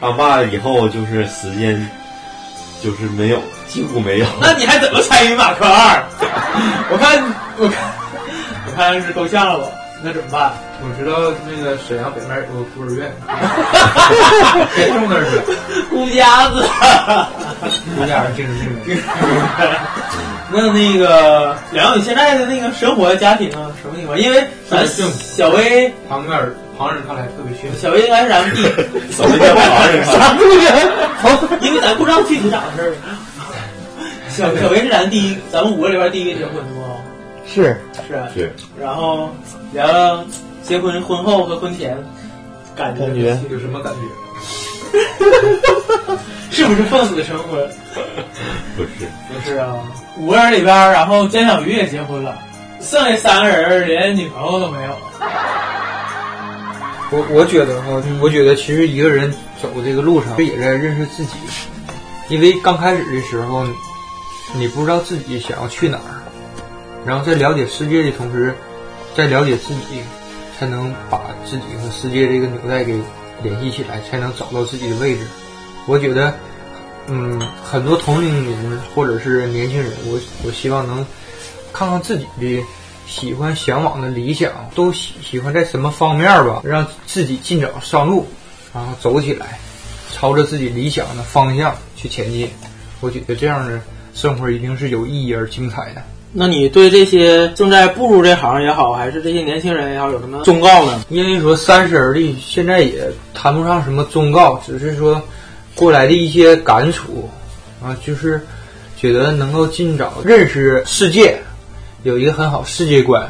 [0.00, 1.88] 当爸了以后就是时间
[2.82, 4.26] 就是没有，几乎没有。
[4.40, 6.02] 那你还怎么参与马克二？
[6.90, 7.22] 我看
[7.58, 7.78] 我看
[8.66, 9.66] 我看是够呛了吧？
[10.02, 10.52] 那怎么办？
[10.82, 13.12] 我知道那个沈阳北面有个孤儿院，
[14.74, 15.42] 该种那儿去了。
[15.90, 16.64] 孤家子，
[17.94, 19.04] 孤家子精神病院。
[20.52, 24.18] 那那个聊聊你现在的那个生活家庭啊，什么情况？
[24.18, 26.38] 因为咱小薇旁边
[26.76, 28.62] 旁人看来特别炫小薇应该是咱们第
[29.12, 31.62] 什么叫旁人看啥人？
[31.62, 32.94] 因为咱不知道具体咋回事儿。
[34.28, 36.80] 小小薇是咱第一，咱们五个里边第一个结婚的不？
[37.46, 37.76] 是
[38.06, 38.52] 是啊是。
[38.80, 39.30] 然后
[39.72, 40.24] 聊聊
[40.62, 41.96] 结婚婚后和婚前
[42.74, 44.00] 感觉感觉有什么感觉？
[46.50, 47.68] 是不是奉子成婚？
[48.76, 48.88] 不是，
[49.28, 49.76] 不是啊，
[50.18, 52.36] 五个人里边，然后江小鱼也结婚了，
[52.80, 54.96] 剩下三个人连女朋友都没有。
[57.12, 61.32] 我我觉得哈，我觉得其实一个人走这个路上，也在认识自己。
[62.28, 63.66] 因为刚开始的时候，
[64.54, 66.22] 你不知道自己想要去哪儿，
[67.04, 68.54] 然后在了解世界的同时，
[69.16, 70.02] 在了解自己，
[70.58, 72.96] 才能把自己和世界这个纽带给
[73.42, 75.26] 联系起来，才能找到自己的位置。
[75.86, 76.34] 我觉得，
[77.06, 81.04] 嗯，很多同龄人或者是年轻人，我我希望能
[81.72, 82.62] 看看自己的
[83.06, 88.26] 喜欢、向往的理想，都喜喜欢在什么方面吧，让自己尽早上路，
[88.72, 89.58] 然后走起来，
[90.12, 92.50] 朝着自己理想的方向去前进。
[93.00, 93.80] 我觉得这样的
[94.14, 96.02] 生活一定是有意义而精彩的。
[96.32, 101.04] 那你对这些正在步入这行也好，还是这些年轻人也好，有什么忠告呢？
[101.08, 105.20] 因为说三十而立，现在也谈不上什么忠告，只是说
[105.74, 107.28] 过来的一些感触
[107.82, 108.40] 啊，就是
[108.96, 111.36] 觉得能够尽早认识世界，
[112.04, 113.28] 有一个很好世界观，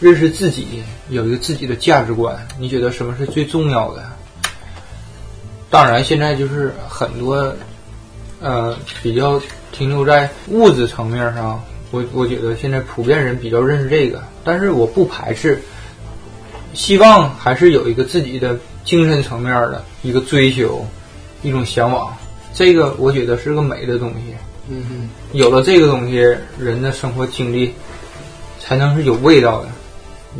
[0.00, 2.36] 认识自己，有一个自己的价值观。
[2.58, 4.02] 你觉得什么是最重要的？
[5.70, 7.54] 当然，现在就是很多
[8.40, 9.40] 呃比较
[9.70, 11.62] 停留在物质层面上。
[11.90, 15.58] 我我觉得现在普遍人比较认识这个，但是我不排斥，
[16.74, 20.86] 希望还是有一个自己的精神层面的一个追求，
[21.42, 22.14] 一种向往。
[22.52, 24.34] 这个我觉得是个美的东西。
[24.68, 26.16] 嗯哼，有了这个东西，
[26.58, 27.72] 人的生活经历
[28.60, 29.68] 才能是有味道的，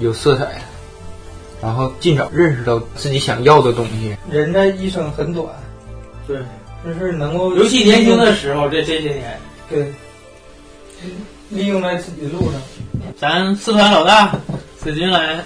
[0.01, 0.61] 有色彩的，
[1.63, 4.15] 然后尽早认识到自己想要的东西。
[4.31, 5.47] 人的一生很短，
[6.27, 6.39] 对，
[6.85, 9.41] 就是能够，尤其年轻的时候，这这些年，
[9.71, 9.91] 对。
[11.51, 12.61] 利用在自己的路上。
[13.19, 14.35] 咱四团老大
[14.79, 15.43] 子君来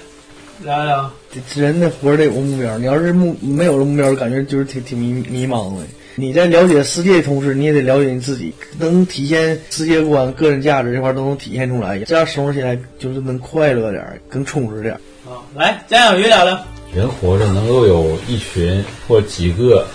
[0.63, 1.11] 聊聊。
[1.55, 5.85] 人的活得有个目标，你要是目没有了目标，感觉就是挺挺迷迷茫的。
[6.15, 14.93] 你在了解世界的同时，你也得了解你自己，能体现世界观、个人价值这块都能体现出来，这样生活起来就是能快乐点，更充实点。
[15.25, 16.63] 啊，来江小鱼聊聊。
[16.95, 19.87] 人活着能够有一群或几个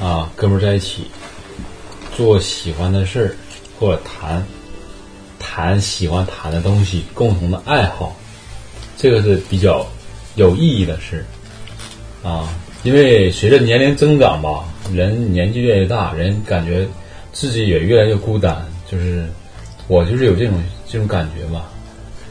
[0.00, 1.06] 啊哥们儿在一起，
[2.16, 3.36] 做喜欢的事儿，
[3.78, 4.42] 或者谈
[5.50, 8.14] 谈喜欢谈的东西，共同的爱好，
[8.98, 9.86] 这个是比较
[10.34, 11.24] 有意义的事
[12.22, 12.46] 啊。
[12.82, 16.86] 因为随着年龄增长吧，人年纪越来越大，人感觉
[17.32, 18.62] 自己也越来越孤单。
[18.90, 19.26] 就是
[19.86, 21.70] 我就是有这种这种感觉吧。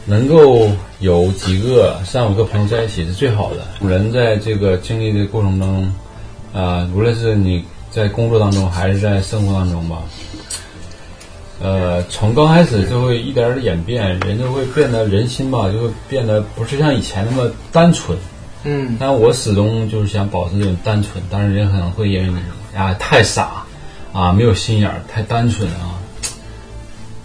[0.05, 3.68] 能够有几个三五个朋友在一起是最好的。
[3.86, 5.93] 人在这个经历的过程当中，
[6.53, 10.03] 啊、无论是你在工作当中还是在生活当中吧，
[11.59, 18.17] 呃，从刚开始就会一点点演变，人就会变得人心吧，就会变得不是像以前那么单纯。
[18.63, 22.27] 嗯，但我始终就是想保持这种单纯，但是人可能会因为
[22.73, 23.63] 你啊太傻
[24.13, 25.97] 啊没有心眼儿，太单纯啊，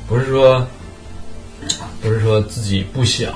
[0.09, 0.67] 不是说
[2.01, 3.33] 不是说自己不想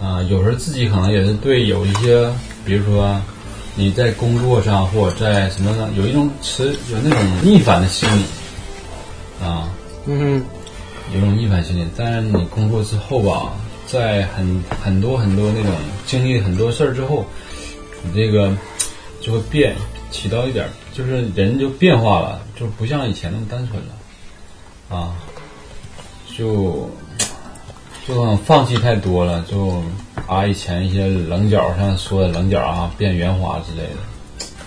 [0.00, 2.30] 啊，有时候自己可能也是对有一些，
[2.64, 3.20] 比如说
[3.74, 8.24] 你在工作上或者在什么呢，有一种持有那种逆反的心理
[9.44, 9.68] 啊，
[10.06, 10.44] 嗯
[11.14, 11.86] 有种逆反心理。
[11.96, 13.52] 但是你工作之后吧，
[13.86, 15.72] 在很很多很多那种
[16.06, 17.24] 经历很多事儿之后，
[18.02, 18.54] 你这个
[19.20, 19.74] 就会变，
[20.10, 25.14] 起到一点，就是人就变化了，就不像以前那么单纯了，啊，
[26.36, 26.90] 就
[28.06, 29.82] 就放弃太多了，就
[30.26, 34.11] 把以前一些棱角，像说的棱角啊，变圆滑之类的。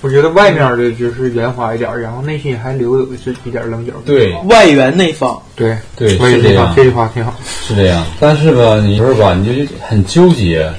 [0.05, 3.91] 我觉得外面的就是圆滑一点，然后内心还留有这一点棱角。
[4.05, 7.33] 对外圆内方，对对，是这样，这句话挺好。
[7.65, 8.05] 是这样。
[8.19, 10.71] 但是吧，你有时候吧，你就很纠结，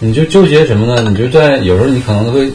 [0.00, 1.08] 你就纠结什么呢？
[1.08, 2.50] 你就在有时候你可能会，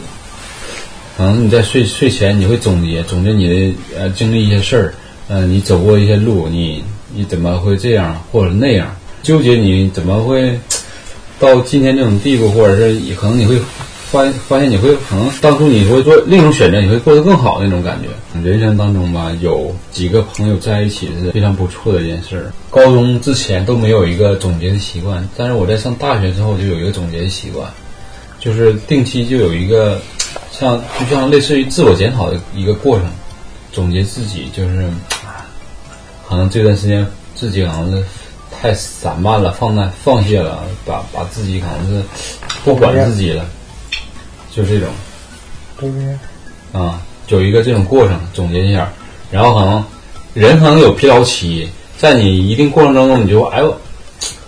[1.16, 4.94] 可能你在睡睡前你会总结总结你的呃经历一些事儿，
[5.28, 6.84] 呃，你走过一些路，你
[7.14, 8.94] 你怎么会这样或者那样？
[9.22, 10.58] 纠结你怎么会
[11.40, 13.56] 到今天这种地步，或者是可能你会
[14.12, 18.08] 发发现你会可能当初你会做另一种选择，你会过得更好那种感觉。
[18.46, 22.52] 人生当中吧，有几个朋友在一起是非常不错的一件事。
[22.68, 27.66] 高中之前都没有一个总结的习惯，但是我在上大学之后就有一个总结的习惯，
[28.38, 29.98] 就是定期就有一个
[30.50, 33.06] 像就像类似于自我检讨的一个过程，
[33.72, 34.90] 总结自己就是
[36.28, 38.04] 可能这段时间自己好像是
[38.50, 42.06] 太散漫了，放在放弃了，把把自己可能是
[42.62, 43.46] 不管自己了，
[44.54, 44.88] 就这种。
[46.72, 48.88] 啊，有一个这种过程，总结一下，
[49.30, 49.84] 然后可能
[50.34, 53.76] 人可能有疲劳期，在你一定过程当中，你就哎呦，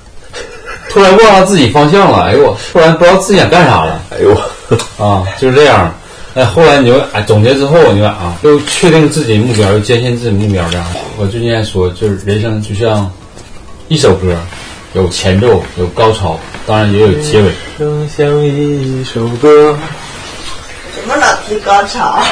[0.91, 4.35] 突然忘了自己方向了，哎呦，突然不知道自己想干啥了，哎呦，
[5.05, 5.93] 啊，就是这样。
[6.35, 10.87] 哎，后来你就哎总结之后，你就啊，又确定自己目标，又坚信自己目标，这样。
[11.17, 13.11] 我最近还说，就是人生就像
[13.89, 14.37] 一首歌，
[14.95, 16.39] 有前奏，有高潮，
[16.69, 17.51] 当然也有结尾。
[17.77, 19.77] 生像一首歌，
[20.95, 22.23] 怎么老提高潮？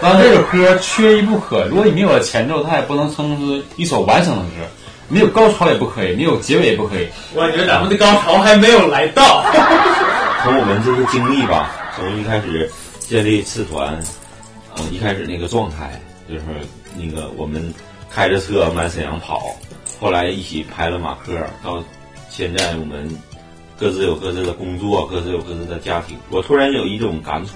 [0.00, 1.66] 当 然，这首歌缺一不可。
[1.66, 4.66] 如果你没有了前奏，它也不能称之一首完整的歌。
[5.08, 7.06] 没有高潮也不可以，没有结尾也不可以。
[7.34, 9.44] 我感觉得咱们的高潮还没有来到。
[10.42, 13.98] 从我们这些经历吧，从一开始建立次团，
[14.78, 16.42] 嗯，一开始那个状态就是
[16.96, 17.74] 那个我们
[18.10, 19.54] 开着车满沈阳跑，
[20.00, 21.82] 后来一起拍了马克，到
[22.30, 23.08] 现在我们
[23.78, 26.16] 各自有各自的工作，各自有各自的家庭。
[26.30, 27.52] 我突然有一种感触，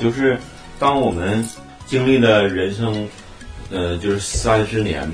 [0.00, 0.38] 就是
[0.78, 1.48] 当我们
[1.86, 3.08] 经历了人生，
[3.70, 5.10] 呃，就是三十年。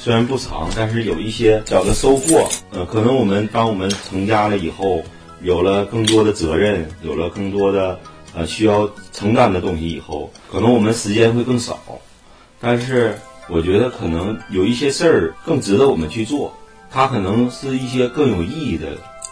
[0.00, 2.48] 虽然不长，但是有一些小的收获。
[2.70, 5.02] 呃，可能我们当我们成家了以后，
[5.42, 7.98] 有了更多的责任，有了更多的
[8.32, 11.80] 呃需要承担的东西以后，可能我们时间会更少。
[12.60, 13.18] 但是
[13.48, 16.52] 我觉得可能有一些事儿更值得我们去做，
[16.90, 18.88] 它可能是一些更有意义的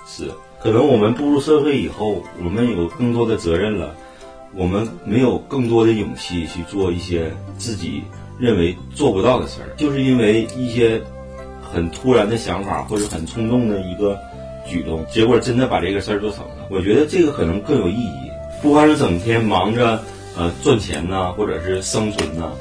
[0.06, 0.30] 事。
[0.62, 3.94] 可能我们步入社会以后，我们有更多的责任了，
[4.54, 8.02] 我们没有更多的勇气去做一些自己。
[8.38, 11.00] 认为做不到的事儿，就是因为一些
[11.62, 14.18] 很突然的想法或者很冲动的一个
[14.66, 16.68] 举动，结果真的把这个事儿做成了。
[16.70, 20.02] 我觉得这个可能更有意义，不光是整天忙着
[20.36, 22.52] 呃赚钱呐，或者是生存呐。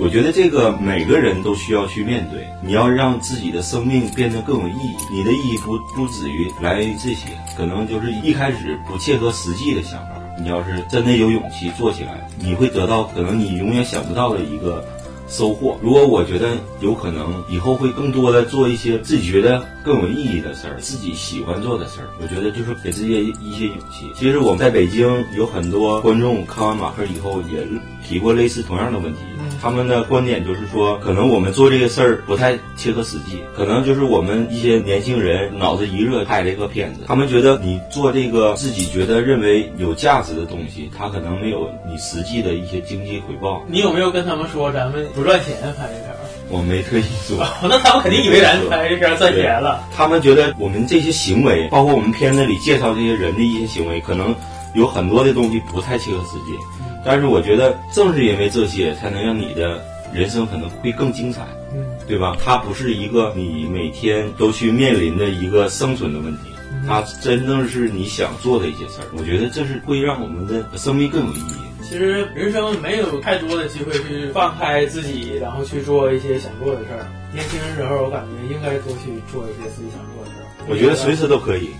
[0.00, 2.46] 我觉得这个每个人都需要去面对。
[2.62, 7.26] 你要让自己的生命变得更有意义，你的意义不不止于来源于这些，
[7.56, 10.10] 可能就是一开始不切合实际的想法。
[10.40, 14.84] 你要是真的有勇气做起来，你会得到可能你永远想不到的一个。
[15.30, 15.76] 收获。
[15.82, 24.06] 如果我觉得有可能以后会更多的做一些自己觉得更有意义的事儿，自己喜欢做的事儿，我觉得就是给自己一些勇气。
[24.16, 27.62] 其实我们在北京有很多观众看完马克以后也
[28.02, 29.18] 提过类似同样的问题，
[29.60, 43.62] 他们的观点就是说，可能我们做这个事儿不太切合实际，可能就是我们一些年轻人脑子一热拍了一个片子，他们觉得你做这个自己觉得认为有价值的东西，他可能没有你实际的一些经济回报。
[43.68, 45.06] 你有没有跟他们说咱们？
[45.14, 46.16] 不赚钱拍这片儿，
[46.48, 47.38] 我没特意说。
[47.62, 49.84] 那他们肯定以为咱拍这片赚钱了。
[49.94, 54.34] 他们觉得我们这些行为，包括我们片子里介绍这些人的一些行为，可能
[54.74, 56.56] 有很多的东西不太切合实际。
[57.04, 62.36] 但是我觉得，正是因为这些，才能让你的人生可能会更精彩，嗯，对吧？
[62.42, 66.50] 它不是一个你每天都去面临的一个生存的问题，
[66.86, 69.06] 它真正是你想做的一些事儿。
[69.16, 71.68] 我觉得这是会让我们的生命更有意义。
[71.82, 77.06] 其实人生没有太多的机会去放开自己，然后去做一些想做的事儿。
[77.32, 80.44] 年轻的时候，我感觉应该多去做一些自己想做的事儿。
[80.68, 81.70] 我觉得随时都可以。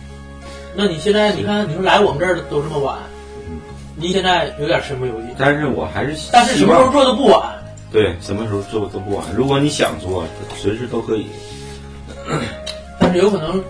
[0.79, 2.97] 那你现在你看，你说来我们这儿都这么晚，
[3.97, 5.27] 你现在有点身不由己。
[5.37, 7.43] 但是我还是但是什么时候做都不晚。
[7.91, 9.27] 对，什么时候做都不晚。
[9.35, 10.25] 如果你想做，
[10.57, 11.27] 随时都可以。
[13.01, 13.61] 但是有可能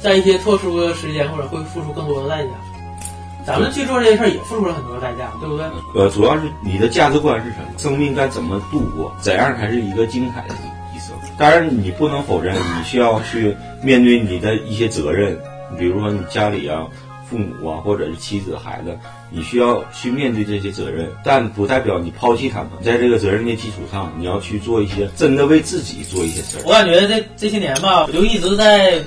[0.00, 2.50] 在一些特殊的时间，或者会付出更多的代价。
[3.44, 5.66] 咱们去做这些事儿也付出了很多代价，对不对？
[5.96, 7.64] 呃，主要是你的价值观是什么？
[7.76, 9.12] 生命该怎么度过？
[9.20, 10.54] 怎样才是一个精彩的
[10.94, 11.16] 一生？
[11.36, 15.36] 当然，你不能否认，你需要去面对你的一些责任，
[15.78, 16.86] 比如说你家里啊、
[17.28, 18.98] 父母啊，或者是妻子、孩子，
[19.30, 22.70] 你需要去面对这些责任，但不代表你抛弃他们。
[22.82, 26.62] 在这个责任的基础上，你要去做一些真的为自己做一些事儿。
[26.64, 29.02] 我感觉这这些年吧，我就一直在。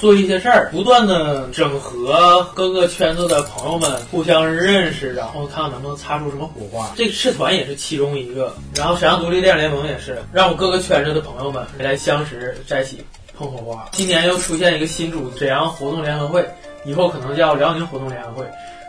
[0.00, 6.92] 做一些事儿，不断的整合各个圈子的朋友们，互相认识，然后看看能不能擦出什么火花。
[6.96, 13.04] 这个社团也是其中一个，然后沈阳独立电影联盟也是，让我各个圈子的朋友们来相识在一起
[13.36, 13.88] 碰火花。
[13.92, 16.48] 今年又出现一个新组织——沈阳活动联合会，
[16.84, 18.44] 以后可能叫辽宁活动联合会，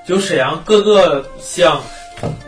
[0.06, 1.82] 就沈阳各个像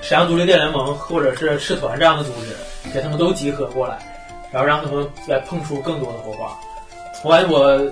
[0.01, 3.97] 沈阳独立电联盟或者是社团这样的组织，给他们都集合过来，
[4.51, 6.57] 然后让他们来碰出更多的火花。
[7.23, 7.91] 我感觉我。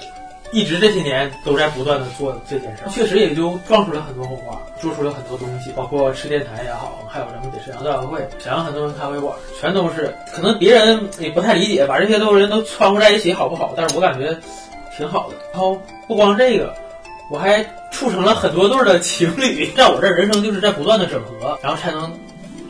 [0.54, 10.16] 一直这些年都在不断的做这件事，确实也就撞出了很多火花，做出了很多东西，包括吃电台也好，还有咱们的沈阳造会、沈阳很多人咖啡馆，全都是。
[10.32, 13.74] 可能别人也不太理解，把这些都人都穿和在一起好不好？
[13.76, 14.38] 但是我感觉
[14.96, 15.36] 挺好的。
[15.52, 16.72] 然后不光这个，
[17.32, 19.72] 我还促成了很多对的情侣。
[19.76, 22.16] 在我这人生就是在不断的整合，然后才能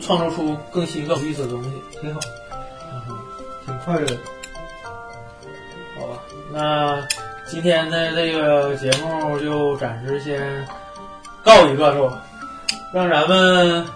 [0.00, 1.70] 创造出更新更有意思的东西，
[2.00, 2.20] 挺好，
[2.92, 3.18] 嗯，
[3.66, 4.16] 挺快乐的。
[6.00, 7.06] 好吧，那。
[7.54, 10.66] 今天的这个节目就暂时先
[11.44, 12.12] 告一段落？
[12.92, 13.86] 让咱们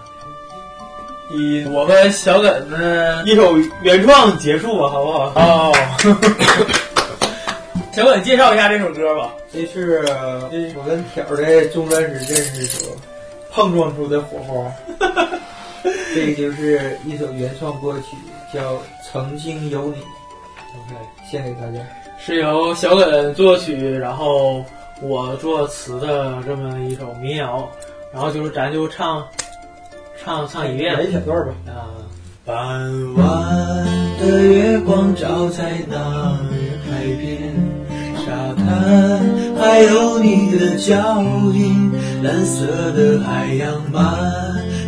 [1.29, 5.33] 以我跟小耿的一首原创结束吧，好不好？
[5.35, 5.73] 哦，
[7.93, 9.29] 小耿介绍一下这首歌吧。
[9.51, 10.05] 这是
[10.77, 12.95] 我跟挑的中专时认识时候
[13.51, 14.71] 碰撞出的火花。
[16.15, 18.15] 这就是一首原创歌曲，
[18.53, 18.75] 叫
[19.11, 19.97] 《曾经有你》。
[19.97, 20.95] OK，
[21.29, 21.85] 献给大家。
[22.21, 24.63] 是由小耿作曲，然后
[25.01, 27.67] 我作词的这么一首民谣，
[28.13, 29.25] 然后就是咱就唱
[30.21, 31.53] 唱唱一遍，来一小段吧。
[31.67, 31.89] 啊，
[32.45, 32.55] 傍
[33.15, 33.85] 晚
[34.19, 35.97] 的月光照在那
[36.85, 37.55] 海边，
[38.17, 39.19] 沙滩
[39.57, 41.91] 还有你的脚印，
[42.21, 44.03] 蓝色的海洋慢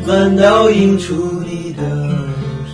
[0.05, 1.13] 慢倒映出
[1.45, 1.81] 你的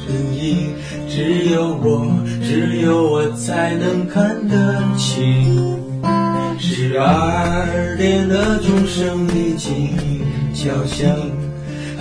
[0.06, 0.76] 身影，
[1.08, 2.08] 只有我。
[2.48, 5.78] 只有我才能看得清，
[6.58, 9.90] 十二点的钟声已经
[10.54, 11.14] 敲响，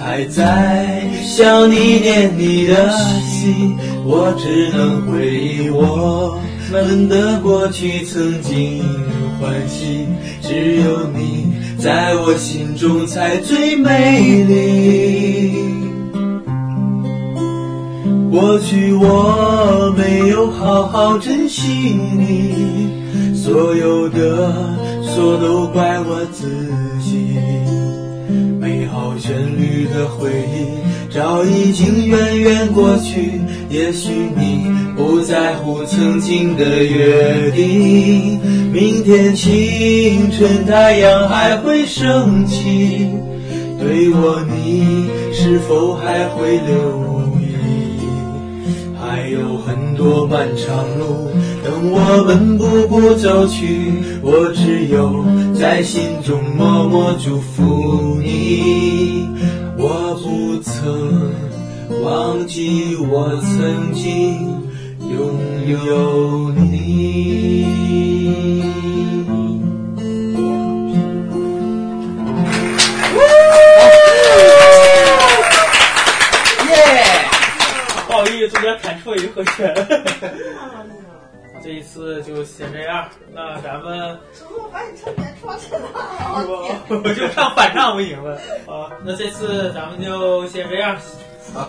[0.01, 2.89] 还在想你念你的
[3.27, 6.39] 心，我只能回忆我
[6.71, 8.85] 们的过去曾经
[9.41, 10.07] 欢喜，
[10.41, 15.86] 只有你在我心中才最美丽。
[18.37, 24.53] 过去我没有好好珍惜你，所有的
[25.03, 26.47] 错都怪我自
[27.01, 27.29] 己。
[28.61, 30.69] 美好旋律的回忆
[31.11, 33.41] 早已经远远过去，
[33.71, 38.39] 也许你不在乎曾经的约定。
[38.71, 43.09] 明天清晨太阳还会升起，
[43.81, 47.16] 对我你是否还会留？
[49.57, 51.31] 很多漫长路
[51.65, 53.93] 等我们步步走去，
[54.23, 55.25] 我只有
[55.55, 59.29] 在心中默默祝福你。
[59.79, 61.33] 我不曾
[62.03, 64.39] 忘记我曾经
[65.09, 65.35] 拥
[65.69, 67.86] 有你。
[79.37, 79.75] 弹错一个和弦，
[81.63, 83.09] 这一次就先这样。
[83.35, 84.19] 那咱们，
[84.57, 85.89] 我把你唱别出去了，
[86.89, 88.37] 我就唱反唱不行了
[88.67, 88.91] 啊。
[89.05, 90.97] 那这次咱们就先这样，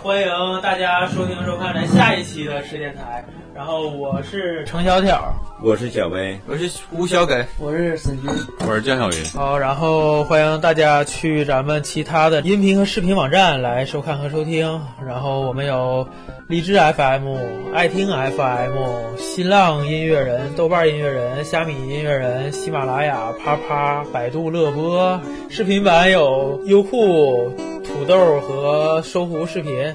[0.02, 3.24] 欢迎大家收听收看咱下一期的吃电台。
[3.58, 8.30] 然后我是程小挑，我是小薇，我是吴小给，我是沈军，
[8.64, 9.24] 我是江小云。
[9.34, 14.80] 好，然后欢迎大家去咱们其他的音频和视频网站来收看和收听。
[15.04, 16.06] 然后我们有
[16.46, 17.36] 荔枝 FM、
[17.74, 25.20] 爱听 FM、新浪音乐人、豆瓣音乐人、虾米音乐人、喜马拉雅、啪啪、百度乐播。
[25.50, 27.52] 视频版有优酷、
[27.84, 29.92] 土豆和搜狐视频。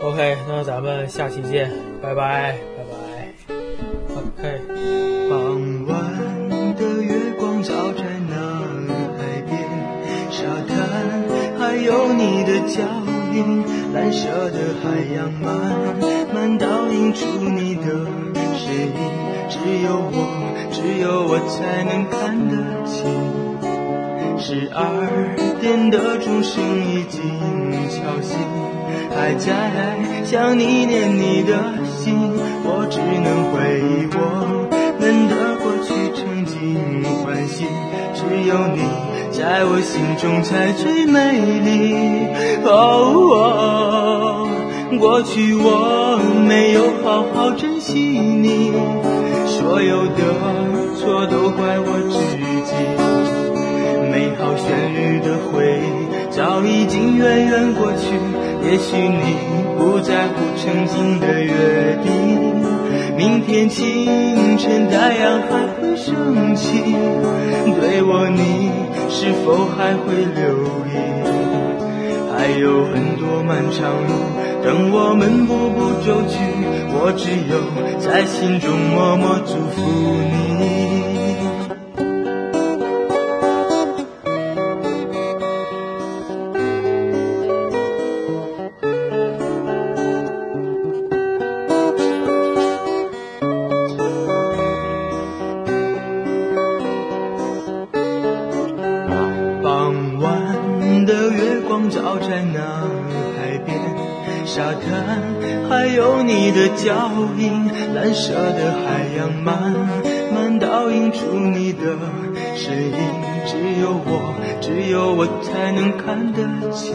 [0.00, 1.68] OK，那咱们下期见，
[2.00, 2.71] 拜拜，拜拜。
[4.38, 4.60] OK。
[5.28, 5.94] 傍晚
[6.76, 8.34] 的月光照在那
[9.16, 9.52] 海边，
[10.30, 10.78] 沙滩
[11.58, 12.82] 还有你的脚
[13.32, 15.50] 印，蓝色的海洋慢
[16.34, 17.82] 慢倒映出你的
[18.56, 18.92] 身影，
[19.48, 20.16] 只有我，
[20.70, 23.00] 只有我才能看得清。
[24.38, 24.80] 十二
[25.60, 27.20] 点的钟声已经
[27.88, 28.36] 敲醒，
[29.14, 29.48] 还在
[30.24, 31.52] 想你念你的
[31.84, 32.32] 心，
[32.64, 34.18] 我只能回忆我
[34.98, 36.54] 们的过去，曾经
[37.24, 37.66] 欢喜，
[38.14, 38.80] 只有你
[39.30, 42.26] 在我心中才最美丽。
[42.64, 44.48] 哦，
[44.98, 48.72] 过去我没有好好珍惜你，
[49.46, 50.20] 所有的
[50.96, 52.18] 错都怪我自
[52.64, 52.72] 己。
[54.12, 58.16] 美好旋律的回忆早已经远远过去，
[58.64, 59.36] 也许你
[59.76, 62.10] 不在乎曾经的约定。
[63.16, 66.82] 明天清晨太阳还会升起，
[67.78, 68.70] 对我你
[69.10, 70.42] 是否还会留
[70.88, 70.90] 意？
[72.34, 74.12] 还有很多漫长路
[74.64, 76.38] 等我们步步走去，
[76.88, 77.60] 我只有
[78.00, 79.82] 在心中默默祝福
[80.32, 81.01] 你。
[104.72, 105.20] 沙滩
[105.68, 109.74] 还有你的脚印，蓝色的海洋慢
[110.34, 111.80] 慢倒映出你的
[112.56, 112.96] 身影，
[113.44, 116.94] 只有我，只有我才能看得清。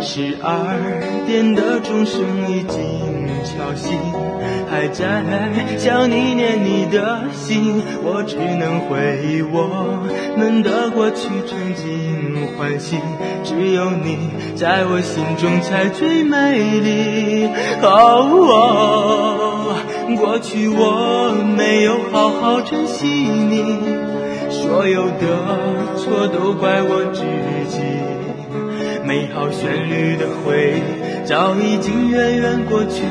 [0.00, 0.78] 十二
[1.26, 2.78] 点的钟声已经
[3.44, 3.92] 敲醒，
[4.70, 5.22] 还在
[5.78, 10.00] 想你念你的心，我只能回忆我
[10.36, 12.98] 们的过去，曾经欢喜，
[13.44, 17.48] 只有你在我心中才最美丽。
[17.82, 19.76] 哦，
[20.18, 23.78] 过去我没有好好珍惜你，
[24.50, 25.22] 所有的
[25.96, 27.22] 错都怪我自
[27.68, 27.78] 己。
[29.06, 33.02] 美好旋律的回忆早已经远远过去，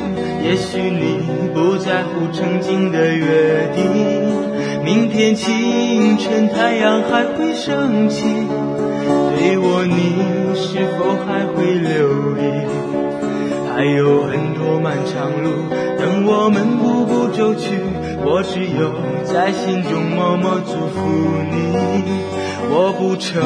[0.43, 1.19] 也许你
[1.53, 3.81] 不在乎曾经的约定。
[4.83, 8.25] 明天清晨太阳还会升起，
[9.35, 12.41] 对我你是否还会留意？
[13.73, 15.49] 还有很多漫长路
[15.97, 17.79] 等我们步步走去，
[18.25, 18.91] 我只有
[19.23, 20.99] 在心中默默祝福
[21.49, 21.55] 你。
[22.69, 23.41] 我不曾。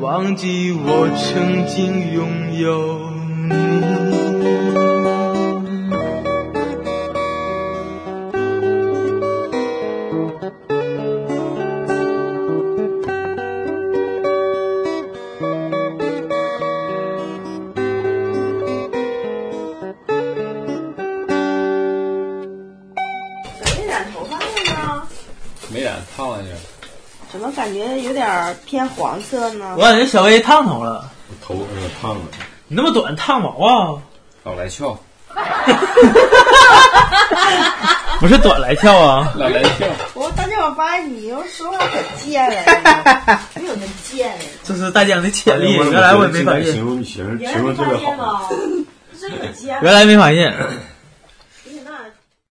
[0.00, 3.00] 忘记我曾经拥有
[3.48, 4.17] 你。
[28.68, 29.74] 偏黄色呢？
[29.78, 31.08] 我感觉小薇烫头了，
[31.42, 32.20] 头有点烫了。
[32.66, 33.96] 你那么短烫毛啊？
[34.44, 34.94] 老来俏，
[38.20, 39.32] 不是短来俏啊？
[39.36, 39.86] 老来俏。
[40.12, 42.56] 我大家我发现你又说话可贱了，
[43.56, 44.44] 没有那贱了。
[44.62, 46.84] 这是大江的潜力，原来我也没发现形。
[46.84, 48.00] 容形原来没形容特别好。
[48.00, 48.42] 发现吗？
[49.18, 49.78] 这有贱。
[49.80, 50.54] 原来没发现。